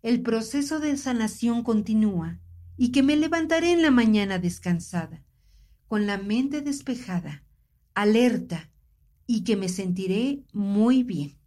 [0.06, 2.40] el proceso de sanación continúa
[2.78, 5.24] y que me levantaré en la mañana descansada,
[5.88, 7.44] con la mente despejada,
[7.96, 8.70] alerta
[9.26, 11.40] y que me sentiré muy bien.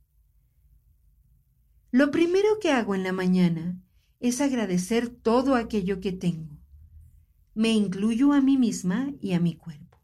[1.92, 3.80] Lo primero que hago en la mañana
[4.18, 6.58] es agradecer todo aquello que tengo.
[7.54, 10.02] Me incluyo a mí misma y a mi cuerpo.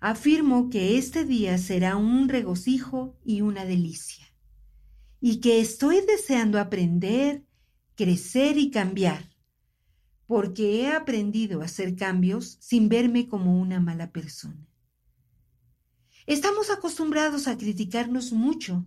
[0.00, 4.25] Afirmo que este día será un regocijo y una delicia
[5.20, 7.44] y que estoy deseando aprender,
[7.94, 9.30] crecer y cambiar,
[10.26, 14.68] porque he aprendido a hacer cambios sin verme como una mala persona.
[16.26, 18.86] Estamos acostumbrados a criticarnos mucho,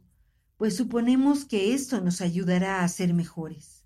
[0.58, 3.86] pues suponemos que esto nos ayudará a ser mejores.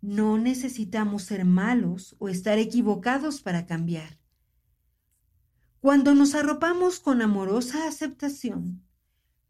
[0.00, 4.18] No necesitamos ser malos o estar equivocados para cambiar.
[5.80, 8.82] Cuando nos arropamos con amorosa aceptación,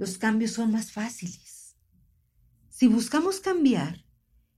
[0.01, 1.77] los cambios son más fáciles.
[2.71, 4.07] Si buscamos cambiar,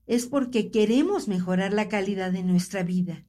[0.06, 3.26] es porque queremos mejorar la calidad de nuestra vida,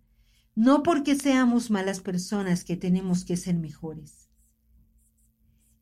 [0.53, 4.29] no porque seamos malas personas que tenemos que ser mejores.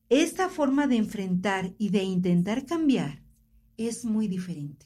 [0.08, 3.22] Esta forma de enfrentar y de intentar cambiar
[3.76, 4.86] es muy diferente.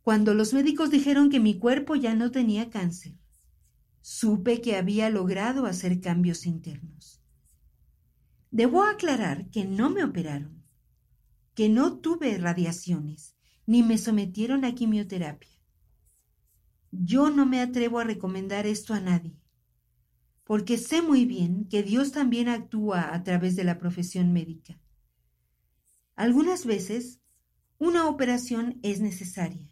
[0.00, 3.18] Cuando los médicos dijeron que mi cuerpo ya no tenía cáncer,
[4.00, 7.21] supe que había logrado hacer cambios internos.
[8.52, 10.62] Debo aclarar que no me operaron,
[11.54, 13.34] que no tuve radiaciones,
[13.64, 15.58] ni me sometieron a quimioterapia.
[16.90, 19.40] Yo no me atrevo a recomendar esto a nadie,
[20.44, 24.78] porque sé muy bien que Dios también actúa a través de la profesión médica.
[26.14, 27.22] Algunas veces,
[27.78, 29.66] una operación es necesaria,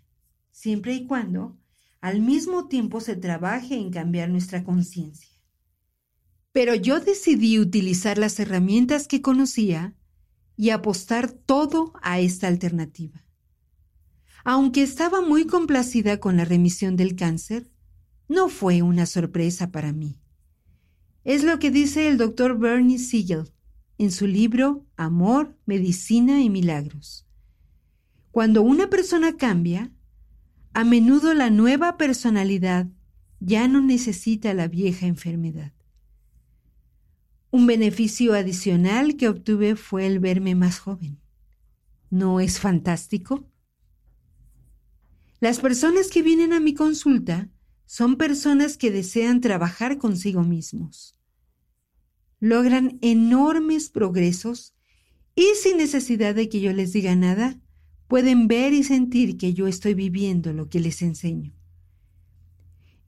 [0.52, 1.58] siempre y cuando
[2.00, 5.39] al mismo tiempo se trabaje en cambiar nuestra conciencia.
[6.52, 9.94] Pero yo decidí utilizar las herramientas que conocía
[10.56, 13.24] y apostar todo a esta alternativa.
[14.44, 17.70] Aunque estaba muy complacida con la remisión del cáncer,
[18.28, 20.18] no fue una sorpresa para mí.
[21.24, 23.52] Es lo que dice el doctor Bernie Siegel
[23.98, 27.26] en su libro Amor, Medicina y Milagros.
[28.30, 29.92] Cuando una persona cambia,
[30.72, 32.86] a menudo la nueva personalidad
[33.40, 35.72] ya no necesita la vieja enfermedad.
[37.50, 41.18] Un beneficio adicional que obtuve fue el verme más joven.
[42.08, 43.44] ¿No es fantástico?
[45.40, 47.48] Las personas que vienen a mi consulta
[47.86, 51.16] son personas que desean trabajar consigo mismos.
[52.38, 54.74] Logran enormes progresos
[55.34, 57.58] y sin necesidad de que yo les diga nada,
[58.06, 61.52] pueden ver y sentir que yo estoy viviendo lo que les enseño.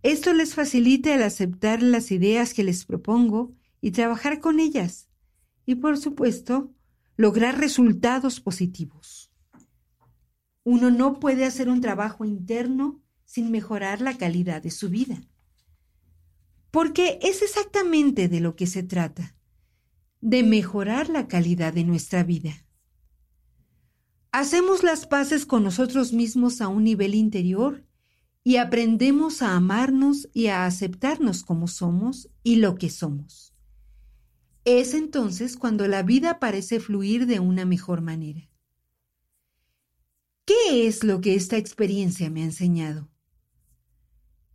[0.02, 3.52] Esto les facilita el aceptar las ideas que les propongo
[3.82, 5.10] y trabajar con ellas.
[5.66, 6.72] Y por supuesto,
[7.16, 9.30] lograr resultados positivos.
[10.64, 15.20] Uno no puede hacer un trabajo interno sin mejorar la calidad de su vida.
[16.70, 19.36] Porque es exactamente de lo que se trata,
[20.20, 22.66] de mejorar la calidad de nuestra vida.
[24.30, 27.84] Hacemos las paces con nosotros mismos a un nivel interior
[28.44, 33.51] y aprendemos a amarnos y a aceptarnos como somos y lo que somos.
[34.64, 38.48] Es entonces cuando la vida parece fluir de una mejor manera.
[40.44, 43.08] ¿Qué es lo que esta experiencia me ha enseñado?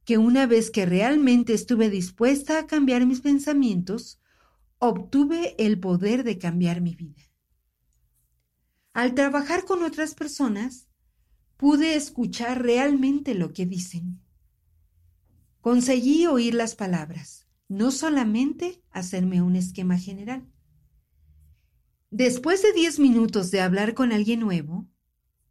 [0.05, 4.21] Que una vez que realmente estuve dispuesta a cambiar mis pensamientos,
[4.79, 7.23] obtuve el poder de cambiar mi vida.
[8.93, 10.87] Al trabajar con otras personas,
[11.57, 14.21] pude escuchar realmente lo que dicen.
[15.61, 20.45] Conseguí oír las palabras, no solamente hacerme un esquema general.
[22.09, 24.87] Después de diez minutos de hablar con alguien nuevo,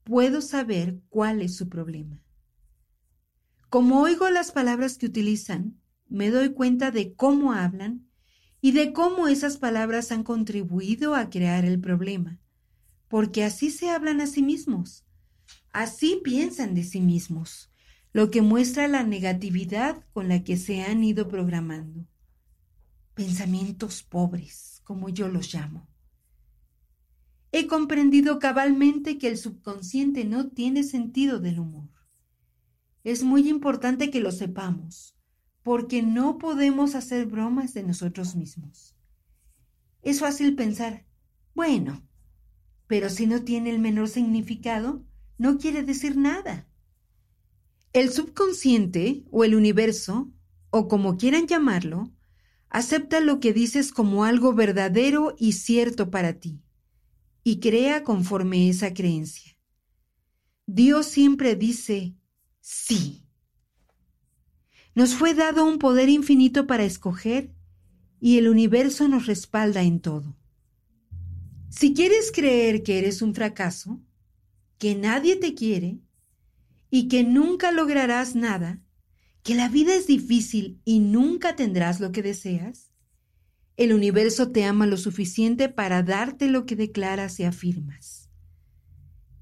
[0.04, 2.22] puedo saber cuál es su problema.
[3.68, 8.08] Como oigo las palabras que utilizan, me doy cuenta de cómo hablan
[8.60, 12.40] y de cómo esas palabras han contribuido a crear el problema
[13.08, 15.04] porque así se hablan a sí mismos,
[15.72, 17.70] así piensan de sí mismos,
[18.16, 22.06] lo que muestra la negatividad con la que se han ido programando.
[23.12, 25.86] Pensamientos pobres, como yo los llamo.
[27.52, 31.90] He comprendido cabalmente que el subconsciente no tiene sentido del humor.
[33.04, 35.14] Es muy importante que lo sepamos,
[35.62, 38.96] porque no podemos hacer bromas de nosotros mismos.
[40.00, 41.04] Es fácil pensar,
[41.54, 42.02] bueno,
[42.86, 45.04] pero si no tiene el menor significado,
[45.36, 46.66] no quiere decir nada.
[47.96, 50.30] El subconsciente o el universo,
[50.68, 52.12] o como quieran llamarlo,
[52.68, 56.60] acepta lo que dices como algo verdadero y cierto para ti,
[57.42, 59.56] y crea conforme esa creencia.
[60.66, 62.14] Dios siempre dice
[62.60, 63.24] sí.
[64.94, 67.54] Nos fue dado un poder infinito para escoger
[68.20, 70.36] y el universo nos respalda en todo.
[71.70, 74.02] Si quieres creer que eres un fracaso,
[74.76, 76.02] que nadie te quiere
[76.90, 78.80] y que nunca lograrás nada,
[79.42, 82.90] que la vida es difícil y nunca tendrás lo que deseas,
[83.76, 88.30] el universo te ama lo suficiente para darte lo que declaras y afirmas.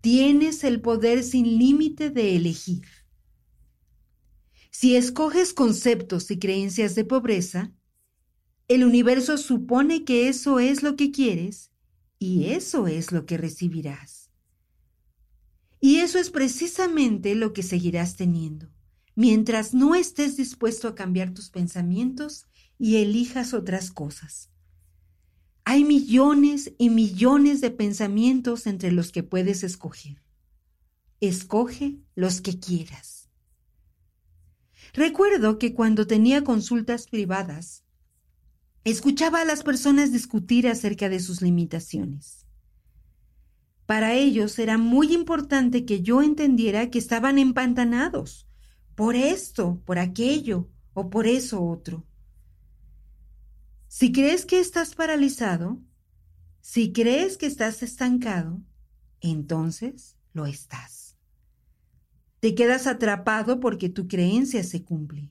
[0.01, 2.87] Tienes el poder sin límite de elegir.
[4.71, 7.73] Si escoges conceptos y creencias de pobreza,
[8.67, 11.71] el universo supone que eso es lo que quieres
[12.19, 14.24] y eso es lo que recibirás.
[15.85, 18.71] Y eso es precisamente lo que seguirás teniendo,
[19.15, 22.47] mientras no estés dispuesto a cambiar tus pensamientos
[22.79, 24.49] y elijas otras cosas.
[25.63, 30.23] Hay millones y millones de pensamientos entre los que puedes escoger.
[31.21, 33.29] Escoge los que quieras.
[34.95, 37.85] Recuerdo que cuando tenía consultas privadas,
[38.85, 42.44] escuchaba a las personas discutir acerca de sus limitaciones.
[43.87, 48.49] Para ellos era muy importante que yo entendiera que estaban empantanados
[48.95, 52.07] por esto, por aquello o por eso otro.
[53.89, 55.81] Si crees que estás paralizado,
[56.61, 58.63] si crees que estás estancado,
[59.21, 61.17] entonces lo estás.
[62.41, 65.31] Te quedas atrapado porque tu creencia se cumple.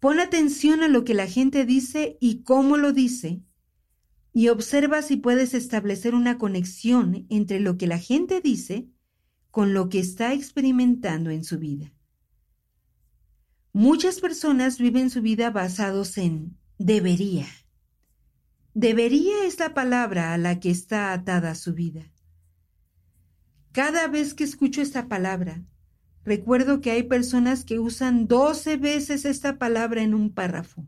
[0.00, 3.42] Pon atención a lo que la gente dice y cómo lo dice
[4.32, 8.88] y observa si puedes establecer una conexión entre lo que la gente dice
[9.50, 11.92] con lo que está experimentando en su vida.
[13.72, 17.46] Muchas personas viven su vida basados en debería.
[18.74, 22.12] Debería es la palabra a la que está atada su vida.
[23.72, 25.64] Cada vez que escucho esta palabra,
[26.24, 30.86] recuerdo que hay personas que usan doce veces esta palabra en un párrafo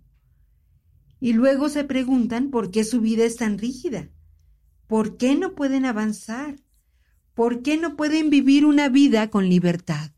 [1.21, 4.09] y luego se preguntan por qué su vida es tan rígida,
[4.87, 6.57] por qué no pueden avanzar,
[7.35, 10.13] por qué no pueden vivir una vida con libertad.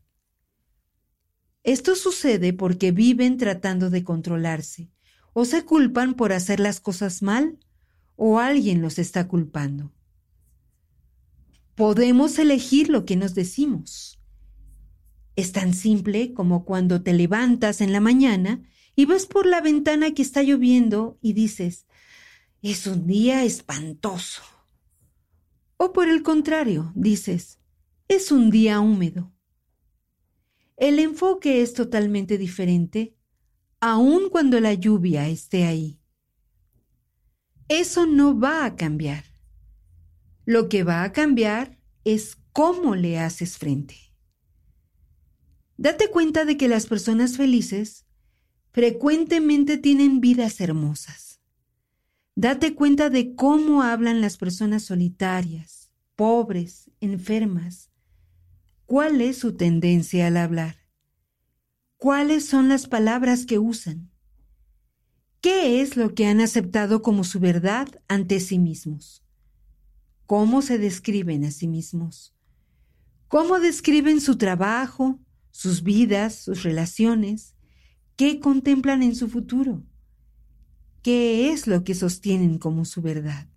[1.63, 4.89] Esto sucede porque viven tratando de controlarse,
[5.33, 7.59] o se culpan por hacer las cosas mal,
[8.15, 9.91] o alguien los está culpando.
[11.75, 14.19] Podemos elegir lo que nos decimos.
[15.35, 18.61] Es tan simple como cuando te levantas en la mañana
[18.95, 21.87] y ves por la ventana que está lloviendo y dices,
[22.61, 24.43] es un día espantoso.
[25.77, 27.59] O por el contrario, dices,
[28.07, 29.33] es un día húmedo.
[30.77, 33.15] El enfoque es totalmente diferente,
[33.79, 35.99] aun cuando la lluvia esté ahí.
[37.67, 39.25] Eso no va a cambiar.
[40.45, 43.95] Lo que va a cambiar es cómo le haces frente.
[45.77, 48.02] Date cuenta de que las personas felices
[48.73, 51.39] frecuentemente tienen vidas hermosas.
[52.35, 57.91] Date cuenta de cómo hablan las personas solitarias, pobres, enfermas.
[58.87, 60.77] ¿Cuál es su tendencia al hablar?
[61.97, 64.09] ¿Cuáles son las palabras que usan?
[65.39, 69.23] ¿Qué es lo que han aceptado como su verdad ante sí mismos?
[70.25, 72.33] ¿Cómo se describen a sí mismos?
[73.27, 75.19] ¿Cómo describen su trabajo,
[75.51, 77.52] sus vidas, sus relaciones?
[78.15, 79.83] ¿Qué contemplan en su futuro?
[81.01, 83.47] ¿Qué es lo que sostienen como su verdad?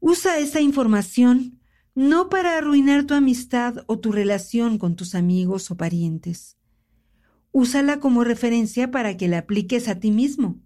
[0.00, 1.60] Usa esa información
[1.94, 6.56] no para arruinar tu amistad o tu relación con tus amigos o parientes.
[7.50, 10.60] Úsala como referencia para que la apliques a ti mismo,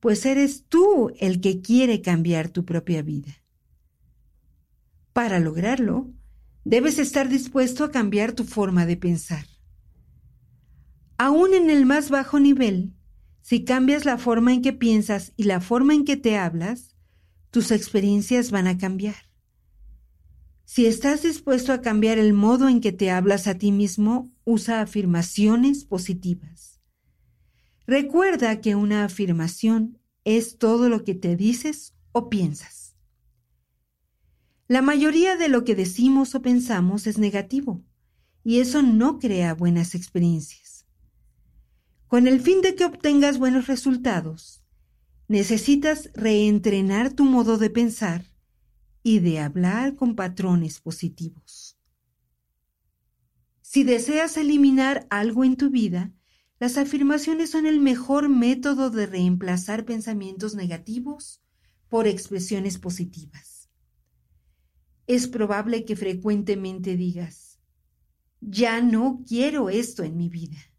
[0.00, 3.42] pues eres tú el que quiere cambiar tu propia vida.
[5.12, 6.10] Para lograrlo,
[6.64, 9.46] debes estar dispuesto a cambiar tu forma de pensar.
[11.16, 12.92] Aún en el más bajo nivel,
[13.40, 16.96] si cambias la forma en que piensas y la forma en que te hablas,
[17.50, 19.14] tus experiencias van a cambiar.
[20.64, 24.80] Si estás dispuesto a cambiar el modo en que te hablas a ti mismo, usa
[24.80, 26.80] afirmaciones positivas.
[27.86, 32.96] Recuerda que una afirmación es todo lo que te dices o piensas.
[34.66, 37.84] La mayoría de lo que decimos o pensamos es negativo,
[38.42, 40.63] y eso no crea buenas experiencias.
[42.14, 44.62] Con el fin de que obtengas buenos resultados,
[45.26, 48.24] necesitas reentrenar tu modo de pensar
[49.02, 51.76] y de hablar con patrones positivos.
[53.62, 56.12] Si deseas eliminar algo en tu vida,
[56.60, 61.42] las afirmaciones son el mejor método de reemplazar pensamientos negativos
[61.88, 63.68] por expresiones positivas.
[65.08, 67.58] Es probable que frecuentemente digas,
[68.40, 70.73] ya no quiero esto en mi vida.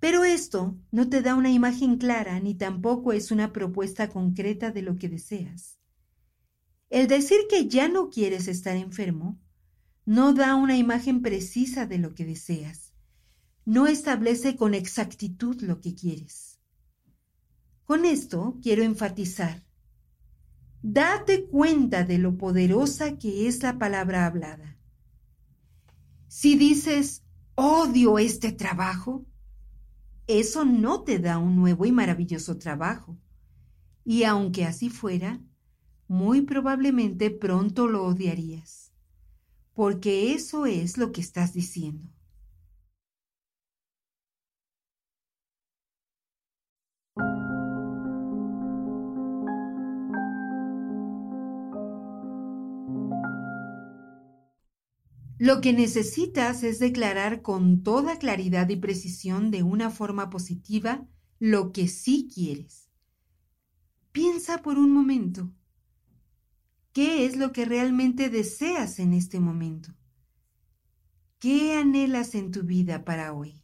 [0.00, 4.82] Pero esto no te da una imagen clara ni tampoco es una propuesta concreta de
[4.82, 5.78] lo que deseas.
[6.90, 9.38] El decir que ya no quieres estar enfermo
[10.06, 12.94] no da una imagen precisa de lo que deseas.
[13.66, 16.58] No establece con exactitud lo que quieres.
[17.84, 19.62] Con esto quiero enfatizar.
[20.80, 24.78] Date cuenta de lo poderosa que es la palabra hablada.
[26.28, 27.24] Si dices,
[27.54, 29.26] odio este trabajo,
[30.28, 33.18] eso no te da un nuevo y maravilloso trabajo.
[34.04, 35.40] Y aunque así fuera,
[36.06, 38.92] muy probablemente pronto lo odiarías,
[39.74, 42.08] porque eso es lo que estás diciendo.
[55.38, 61.06] Lo que necesitas es declarar con toda claridad y precisión de una forma positiva
[61.38, 62.90] lo que sí quieres.
[64.10, 65.52] Piensa por un momento.
[66.92, 69.94] ¿Qué es lo que realmente deseas en este momento?
[71.38, 73.62] ¿Qué anhelas en tu vida para hoy?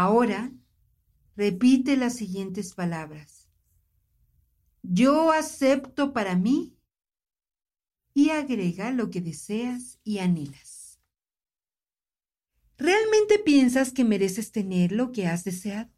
[0.00, 0.52] Ahora,
[1.34, 3.48] repite las siguientes palabras.
[4.80, 6.78] Yo acepto para mí
[8.14, 11.00] y agrega lo que deseas y anhelas.
[12.76, 15.90] ¿Realmente piensas que mereces tener lo que has deseado?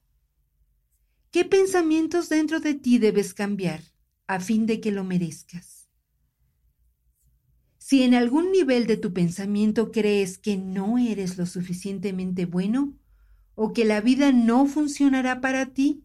[1.31, 3.83] ¿Qué pensamientos dentro de ti debes cambiar
[4.27, 5.91] a fin de que lo merezcas?
[7.77, 12.95] Si en algún nivel de tu pensamiento crees que no eres lo suficientemente bueno,
[13.63, 16.03] o que la vida no funcionará para ti,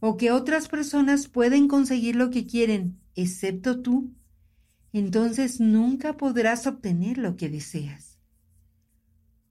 [0.00, 4.14] o que otras personas pueden conseguir lo que quieren, excepto tú,
[4.94, 8.18] entonces nunca podrás obtener lo que deseas.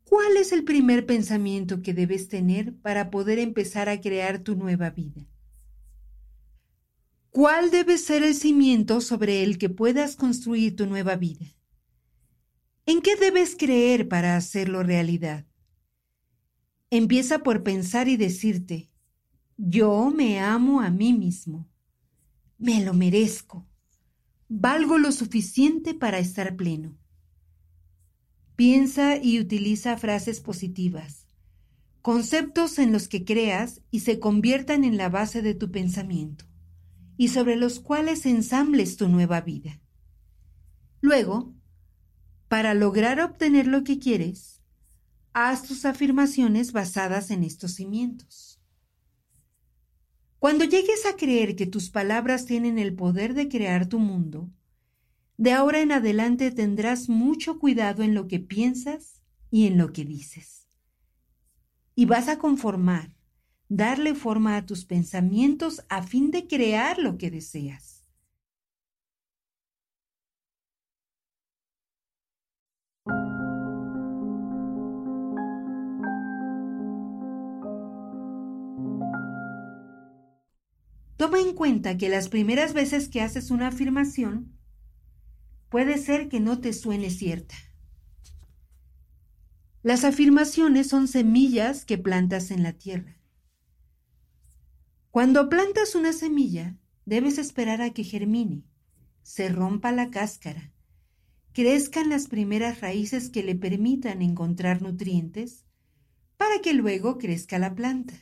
[0.04, 4.90] ¿Cuál es el primer pensamiento que debes tener para poder empezar a crear tu nueva
[4.90, 5.28] vida?
[7.30, 11.46] ¿Cuál debe ser el cimiento sobre el que puedas construir tu nueva vida?
[12.88, 15.46] ¿En qué debes creer para hacerlo realidad?
[16.94, 18.90] Empieza por pensar y decirte,
[19.56, 21.70] yo me amo a mí mismo,
[22.58, 23.66] me lo merezco,
[24.50, 26.98] valgo lo suficiente para estar pleno.
[28.58, 31.28] Piensa y utiliza frases positivas,
[32.02, 36.44] conceptos en los que creas y se conviertan en la base de tu pensamiento,
[37.16, 39.80] y sobre los cuales ensambles tu nueva vida.
[41.00, 41.56] Luego,
[42.50, 44.61] para lograr obtener lo que quieres,
[45.34, 48.60] haz tus afirmaciones basadas en estos cimientos.
[50.40, 54.50] Cuando llegues a creer que tus palabras tienen el poder de crear tu mundo,
[55.38, 60.06] de ahora en adelante tendrás mucho cuidado en lo que piensas y en lo que
[60.06, 60.68] dices.
[61.96, 63.16] Y vas a conformar,
[63.70, 68.01] darle forma a tus pensamientos a fin de crear lo que deseas.
[81.22, 84.58] Toma en cuenta que las primeras veces que haces una afirmación,
[85.70, 87.54] puede ser que no te suene cierta.
[89.84, 93.20] Las afirmaciones son semillas que plantas en la tierra.
[95.12, 98.64] Cuando plantas una semilla, debes esperar a que germine,
[99.22, 100.74] se rompa la cáscara,
[101.54, 105.66] crezcan las primeras raíces que le permitan encontrar nutrientes,
[106.38, 108.16] para que luego crezca la planta.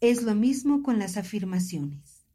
[0.00, 2.26] Es lo mismo con las afirmaciones.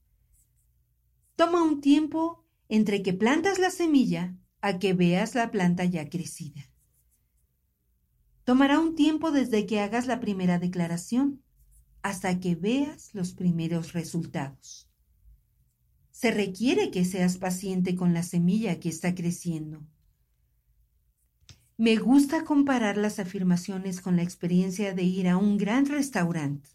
[1.36, 6.70] Toma un tiempo entre que plantas la semilla a que veas la planta ya crecida.
[8.44, 11.42] Tomará un tiempo desde que hagas la primera declaración
[12.04, 14.88] hasta que veas los primeros resultados.
[16.12, 19.84] Se requiere que seas paciente con la semilla que está creciendo.
[21.78, 26.75] Me gusta comparar las afirmaciones con la experiencia de ir a un gran restaurante.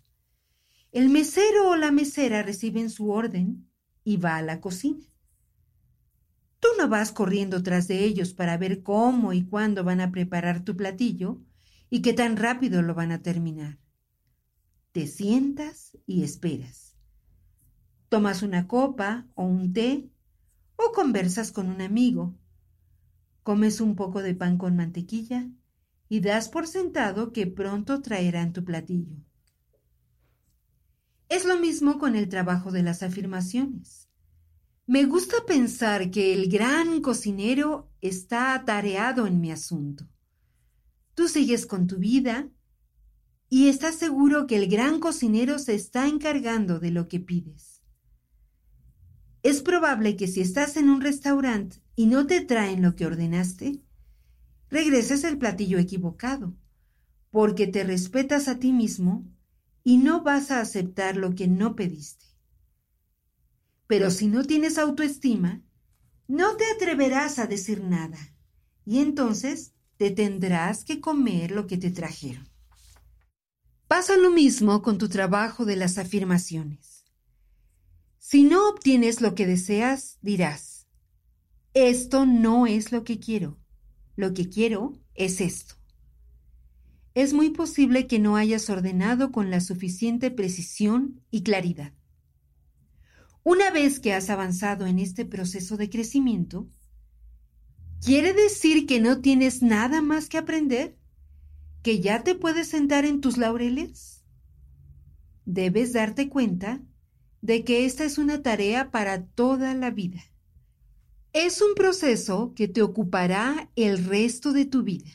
[0.92, 3.70] El mesero o la mesera reciben su orden
[4.02, 5.04] y va a la cocina.
[6.58, 10.64] Tú no vas corriendo tras de ellos para ver cómo y cuándo van a preparar
[10.64, 11.40] tu platillo
[11.90, 13.78] y qué tan rápido lo van a terminar.
[14.90, 16.96] Te sientas y esperas.
[18.08, 20.10] Tomas una copa o un té
[20.74, 22.34] o conversas con un amigo.
[23.44, 25.48] Comes un poco de pan con mantequilla
[26.08, 29.29] y das por sentado que pronto traerán tu platillo.
[31.30, 34.08] Es lo mismo con el trabajo de las afirmaciones.
[34.88, 40.08] Me gusta pensar que el gran cocinero está atareado en mi asunto.
[41.14, 42.48] Tú sigues con tu vida
[43.48, 47.80] y estás seguro que el gran cocinero se está encargando de lo que pides.
[49.44, 53.80] Es probable que si estás en un restaurante y no te traen lo que ordenaste,
[54.68, 56.56] regreses el platillo equivocado,
[57.30, 59.30] porque te respetas a ti mismo
[59.82, 62.26] y no vas a aceptar lo que no pediste.
[63.86, 65.62] Pero si no tienes autoestima,
[66.28, 68.18] no te atreverás a decir nada
[68.84, 72.48] y entonces te tendrás que comer lo que te trajeron.
[73.88, 77.04] Pasa lo mismo con tu trabajo de las afirmaciones.
[78.18, 80.86] Si no obtienes lo que deseas, dirás,
[81.74, 83.58] esto no es lo que quiero.
[84.14, 85.79] Lo que quiero es esto.
[87.14, 91.92] Es muy posible que no hayas ordenado con la suficiente precisión y claridad.
[93.42, 96.68] Una vez que has avanzado en este proceso de crecimiento,
[98.04, 100.96] ¿quiere decir que no tienes nada más que aprender?
[101.82, 104.22] ¿Que ya te puedes sentar en tus laureles?
[105.46, 106.80] Debes darte cuenta
[107.40, 110.22] de que esta es una tarea para toda la vida.
[111.32, 115.10] Es un proceso que te ocupará el resto de tu vida.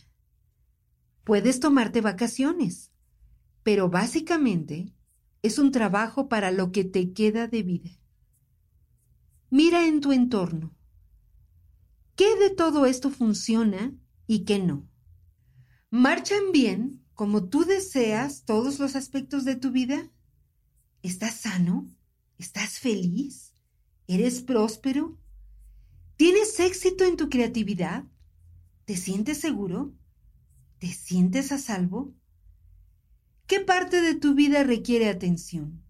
[1.26, 2.92] Puedes tomarte vacaciones,
[3.64, 4.94] pero básicamente
[5.42, 7.90] es un trabajo para lo que te queda de vida.
[9.50, 10.76] Mira en tu entorno.
[12.16, 13.92] ¿Qué de todo esto funciona
[14.28, 14.88] y qué no?
[15.90, 20.12] ¿Marchan bien como tú deseas todos los aspectos de tu vida?
[21.02, 21.90] ¿Estás sano?
[22.38, 23.56] ¿Estás feliz?
[24.06, 25.18] ¿Eres próspero?
[26.18, 28.04] ¿Tienes éxito en tu creatividad?
[28.86, 29.96] ¿Te sientes seguro?
[30.86, 32.14] ¿Te sientes a salvo?
[33.48, 35.82] ¿Qué parte de tu vida requiere atención?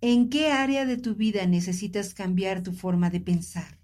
[0.00, 3.78] ¿En qué área de tu vida necesitas cambiar tu forma de pensar?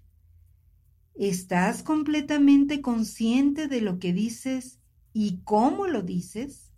[1.13, 4.79] ¿Estás completamente consciente de lo que dices
[5.13, 6.71] y cómo lo dices?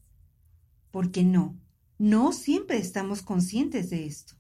[0.91, 1.57] Porque no,
[1.97, 4.33] no siempre estamos conscientes de esto.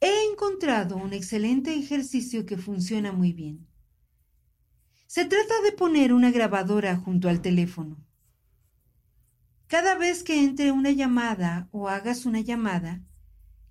[0.00, 3.66] He encontrado un excelente ejercicio que funciona muy bien.
[5.06, 7.98] Se trata de poner una grabadora junto al teléfono.
[9.66, 13.02] Cada vez que entre una llamada o hagas una llamada,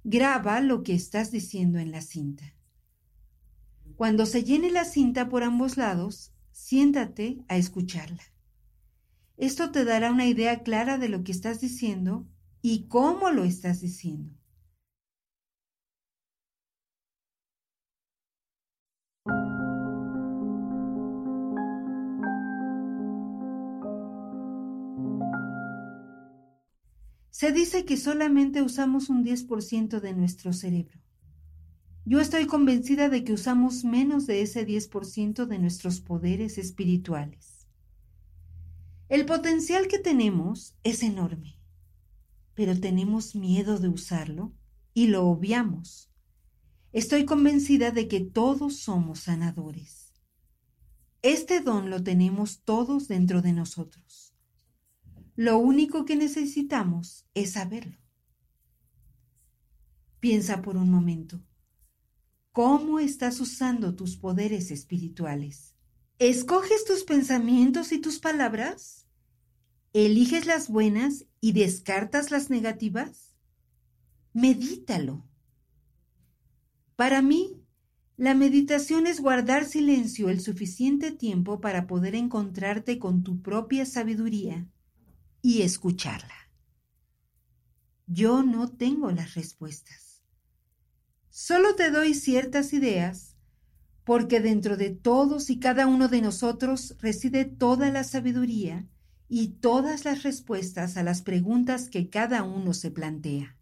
[0.07, 2.53] Graba lo que estás diciendo en la cinta.
[3.95, 8.21] Cuando se llene la cinta por ambos lados, siéntate a escucharla.
[9.35, 12.27] Esto te dará una idea clara de lo que estás diciendo
[12.61, 14.29] y cómo lo estás diciendo.
[27.37, 31.01] Se dice que solamente usamos un 10% de nuestro cerebro.
[32.05, 37.67] Yo estoy convencida de que usamos menos de ese 10% de nuestros poderes espirituales.
[39.09, 41.59] El potencial que tenemos es enorme,
[42.53, 44.53] pero tenemos miedo de usarlo
[44.93, 46.09] y lo obviamos.
[46.93, 50.13] Estoy convencida de que todos somos sanadores.
[51.21, 54.34] Este don lo tenemos todos dentro de nosotros.
[55.35, 57.97] Lo único que necesitamos es saberlo.
[60.21, 61.43] Piensa por un momento.
[62.53, 65.75] ¿Cómo estás usando tus poderes espirituales?
[66.19, 69.07] ¿Escoges tus pensamientos y tus palabras?
[69.91, 73.35] ¿Eliges las buenas y descartas las negativas?
[74.31, 75.27] Medítalo.
[76.95, 77.61] Para mí,
[78.15, 84.69] la meditación es guardar silencio el suficiente tiempo para poder encontrarte con tu propia sabiduría
[85.45, 86.49] y escucharla.
[88.07, 90.23] Yo no tengo las respuestas.
[91.29, 93.35] Solo te doy ciertas ideas
[94.05, 98.87] porque dentro de todos y cada uno de nosotros reside toda la sabiduría
[99.29, 103.55] y todas las respuestas a las preguntas que cada uno se plantea.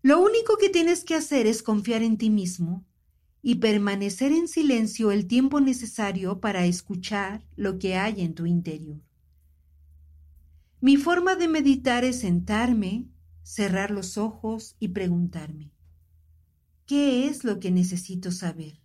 [0.00, 2.86] Lo único que tienes que hacer es confiar en ti mismo
[3.42, 9.02] y permanecer en silencio el tiempo necesario para escuchar lo que hay en tu interior.
[10.80, 13.08] Mi forma de meditar es sentarme,
[13.42, 15.72] cerrar los ojos y preguntarme,
[16.86, 18.80] ¿qué es lo que necesito saber?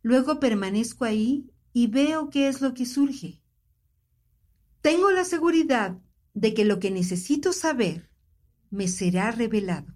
[0.00, 3.42] Luego permanezco ahí y veo qué es lo que surge.
[4.80, 5.98] Tengo la seguridad
[6.32, 8.08] de que lo que necesito saber
[8.70, 9.94] me será revelado.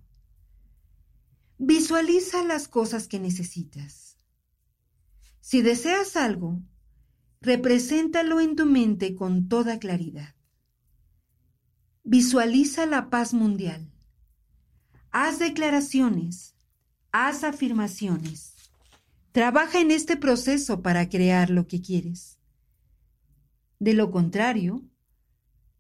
[1.57, 4.19] Visualiza las cosas que necesitas.
[5.41, 6.61] Si deseas algo,
[7.41, 10.35] represéntalo en tu mente con toda claridad.
[12.05, 13.89] Visualiza la paz mundial.
[15.13, 16.57] Haz declaraciones,
[17.13, 18.55] haz afirmaciones.
[19.31, 22.41] Trabaja en este proceso para crear lo que quieres.
[23.79, 24.83] De lo contrario,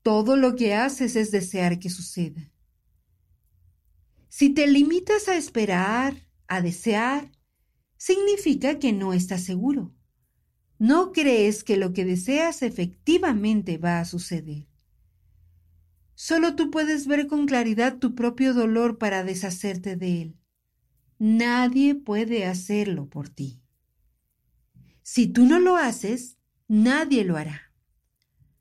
[0.02, 2.52] todo lo que haces es desear que suceda.
[4.28, 7.32] Si te limitas a esperar, a desear,
[7.96, 9.92] significa que no estás seguro.
[10.78, 14.71] No crees que lo que deseas efectivamente va a suceder.
[16.24, 20.36] Solo tú puedes ver con claridad tu propio dolor para deshacerte de él.
[21.18, 23.60] Nadie puede hacerlo por ti.
[25.02, 27.72] Si tú no lo haces, nadie lo hará.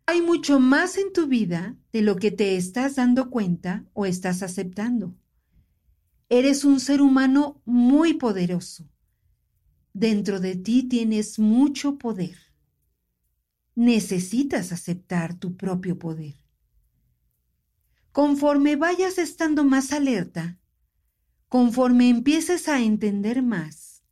[0.08, 4.42] Hay mucho más en tu vida de lo que te estás dando cuenta o estás
[4.42, 5.16] aceptando.
[6.30, 8.90] Eres un ser humano muy poderoso.
[9.94, 12.38] Dentro de ti tienes mucho poder.
[13.76, 16.42] Necesitas aceptar tu propio poder.
[18.12, 20.60] Conforme vayas estando más alerta,
[21.48, 24.04] conforme empieces a entender más,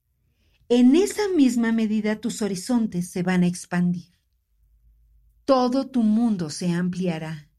[0.70, 4.18] en esa misma medida tus horizontes se van a expandir.
[5.44, 7.50] Todo tu mundo se ampliará.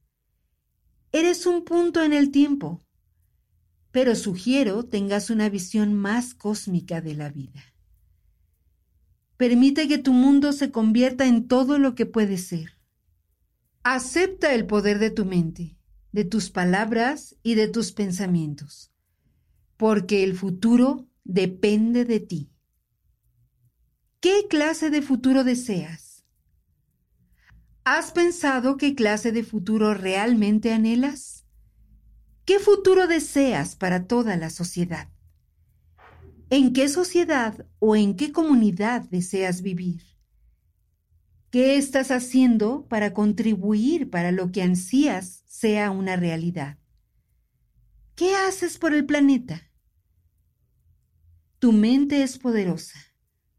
[1.12, 2.80] Eres un punto en el tiempo,
[3.90, 7.74] pero sugiero tengas una visión más cósmica de la vida.
[9.36, 12.78] Permite que tu mundo se convierta en todo lo que puede ser.
[13.82, 15.79] Acepta el poder de tu mente
[16.12, 18.92] de tus palabras y de tus pensamientos,
[19.76, 22.50] porque el futuro depende de ti.
[24.20, 26.24] ¿Qué clase de futuro deseas?
[27.84, 31.46] ¿Has pensado qué clase de futuro realmente anhelas?
[32.44, 35.08] ¿Qué futuro deseas para toda la sociedad?
[36.50, 40.02] ¿En qué sociedad o en qué comunidad deseas vivir?
[41.50, 46.78] ¿Qué estás haciendo para contribuir para lo que ansías sea una realidad?
[48.14, 49.70] ¿Qué haces por el planeta?
[51.58, 52.98] Tu mente es poderosa,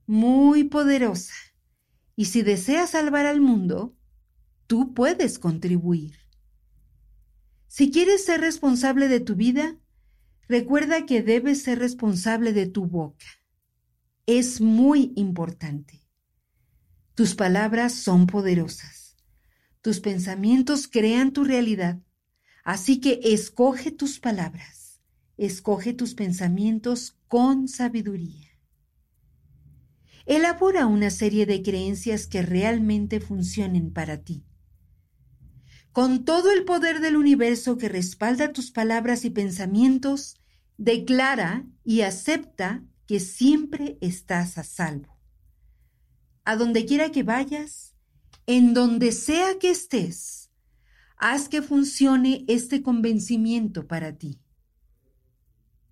[0.07, 1.35] muy poderosa,
[2.15, 3.95] y si deseas salvar al mundo,
[4.65, 6.17] tú puedes contribuir.
[7.67, 9.77] Si quieres ser responsable de tu vida,
[10.47, 13.27] recuerda que debes ser responsable de tu boca.
[14.25, 16.01] Es muy importante.
[17.13, 19.00] Tus palabras son poderosas.
[19.81, 21.99] Tus pensamientos crean tu realidad.
[22.63, 25.01] Así que escoge tus palabras.
[25.37, 28.49] Escoge tus pensamientos con sabiduría.
[30.25, 34.45] Elabora una serie de creencias que realmente funcionen para ti.
[35.91, 40.35] Con todo el poder del universo que respalda tus palabras y pensamientos,
[40.77, 45.11] declara y acepta que siempre estás a salvo
[46.43, 47.90] a donde quiera que vayas,
[48.45, 50.51] en donde sea que estés,
[51.17, 54.39] haz que funcione este convencimiento para ti.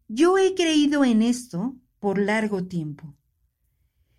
[0.08, 3.16] Yo he creído en esto por largo tiempo.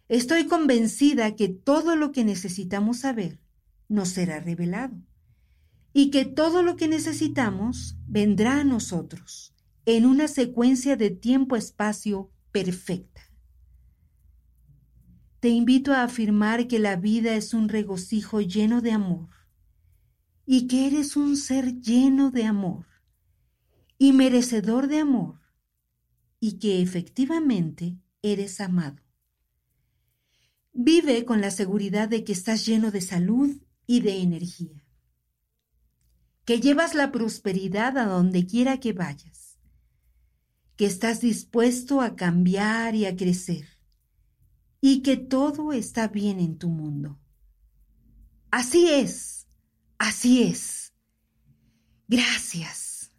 [0.09, 3.41] Estoy convencida que todo lo que necesitamos saber
[3.89, 4.97] nos será revelado
[5.93, 9.55] y que todo lo que necesitamos vendrá a nosotros
[9.87, 13.30] en una secuencia de tiempo-espacio perfecta
[15.41, 19.31] te invito a afirmar que la vida es un regocijo lleno de amor
[20.45, 22.87] y que eres un ser lleno de amor
[23.97, 25.41] y merecedor de amor
[26.41, 29.03] y que efectivamente eres amado.
[30.73, 34.85] Vive con la seguridad de que estás lleno de salud y de energía,
[36.45, 39.59] que llevas la prosperidad a donde quiera que vayas,
[40.77, 43.80] que estás dispuesto a cambiar y a crecer
[44.81, 47.19] y que todo está bien en tu mundo.
[48.51, 49.47] Así es,
[49.99, 50.93] así es.
[52.09, 53.13] Gracias.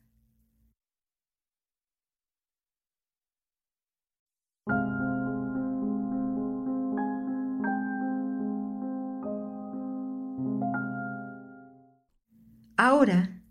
[12.76, 13.42] Ahora,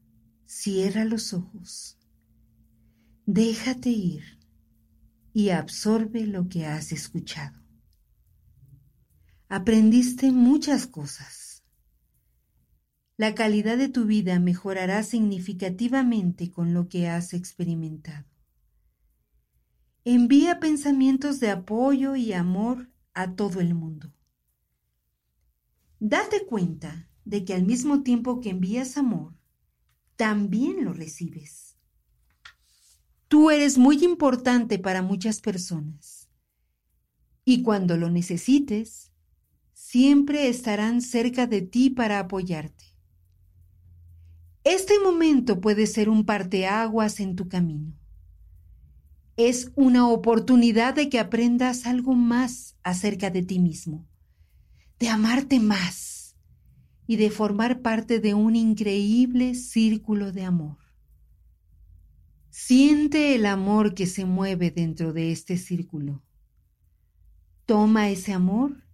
[0.44, 1.96] cierra los ojos.
[3.26, 4.40] Déjate ir
[5.32, 7.59] y absorbe lo que has escuchado
[9.50, 11.64] aprendiste muchas cosas.
[13.16, 18.28] La calidad de tu vida mejorará significativamente con lo que has experimentado.
[20.04, 24.14] Envía pensamientos de apoyo y amor a todo el mundo.
[25.98, 29.34] Date cuenta de que al mismo tiempo que envías amor,
[30.14, 31.76] también lo recibes.
[33.26, 36.28] Tú eres muy importante para muchas personas.
[37.44, 39.09] Y cuando lo necesites,
[39.80, 42.84] siempre estarán cerca de ti para apoyarte.
[44.62, 47.98] Este momento puede ser un parteaguas en tu camino.
[49.36, 54.06] Es una oportunidad de que aprendas algo más acerca de ti mismo,
[54.98, 56.36] de amarte más
[57.06, 60.76] y de formar parte de un increíble círculo de amor.
[62.50, 66.22] Siente el amor que se mueve dentro de este círculo.
[67.64, 68.89] Toma ese amor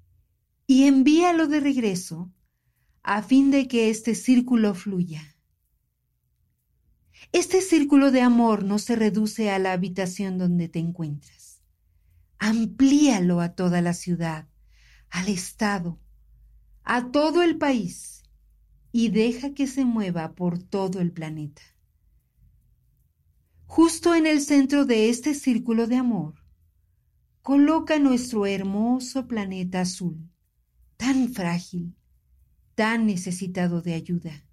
[0.66, 2.32] y envíalo de regreso
[3.02, 5.36] a fin de que este círculo fluya.
[7.32, 11.62] Este círculo de amor no se reduce a la habitación donde te encuentras.
[12.38, 14.48] Amplíalo a toda la ciudad,
[15.10, 15.98] al Estado,
[16.82, 18.22] a todo el país
[18.92, 21.62] y deja que se mueva por todo el planeta.
[23.66, 26.34] Justo en el centro de este círculo de amor,
[27.42, 30.30] coloca nuestro hermoso planeta azul,
[31.06, 31.94] tan frágil,
[32.74, 34.44] tan necesitado de ayuda.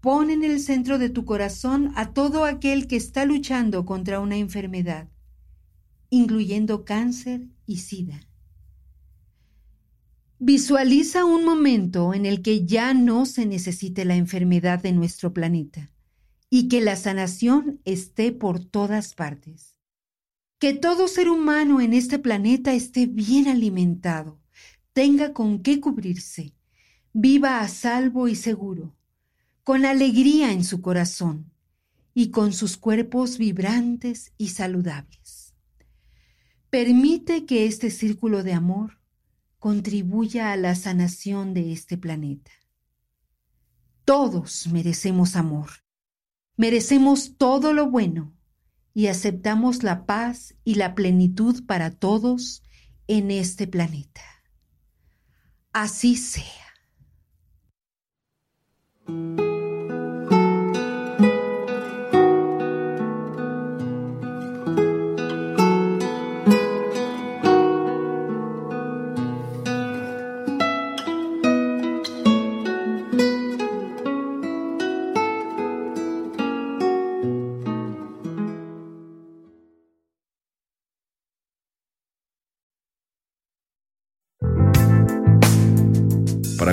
[0.00, 4.38] Pon en el centro de tu corazón a todo aquel que está luchando contra una
[4.38, 5.10] enfermedad,
[6.08, 8.18] incluyendo cáncer y sida.
[10.38, 15.92] Visualiza un momento en el que ya no se necesite la enfermedad de nuestro planeta
[16.48, 19.76] y que la sanación esté por todas partes.
[20.58, 24.40] Que todo ser humano en este planeta esté bien alimentado,
[24.92, 26.54] tenga con qué cubrirse,
[27.12, 28.94] viva a salvo y seguro,
[29.64, 31.52] con alegría en su corazón
[32.14, 35.54] y con sus cuerpos vibrantes y saludables.
[36.70, 38.98] Permite que este círculo de amor
[39.58, 42.50] contribuya a la sanación de este planeta.
[44.04, 45.70] Todos merecemos amor,
[46.56, 48.32] merecemos todo lo bueno
[48.94, 52.62] y aceptamos la paz y la plenitud para todos
[53.06, 54.37] en este planeta.
[55.80, 56.42] Así sea.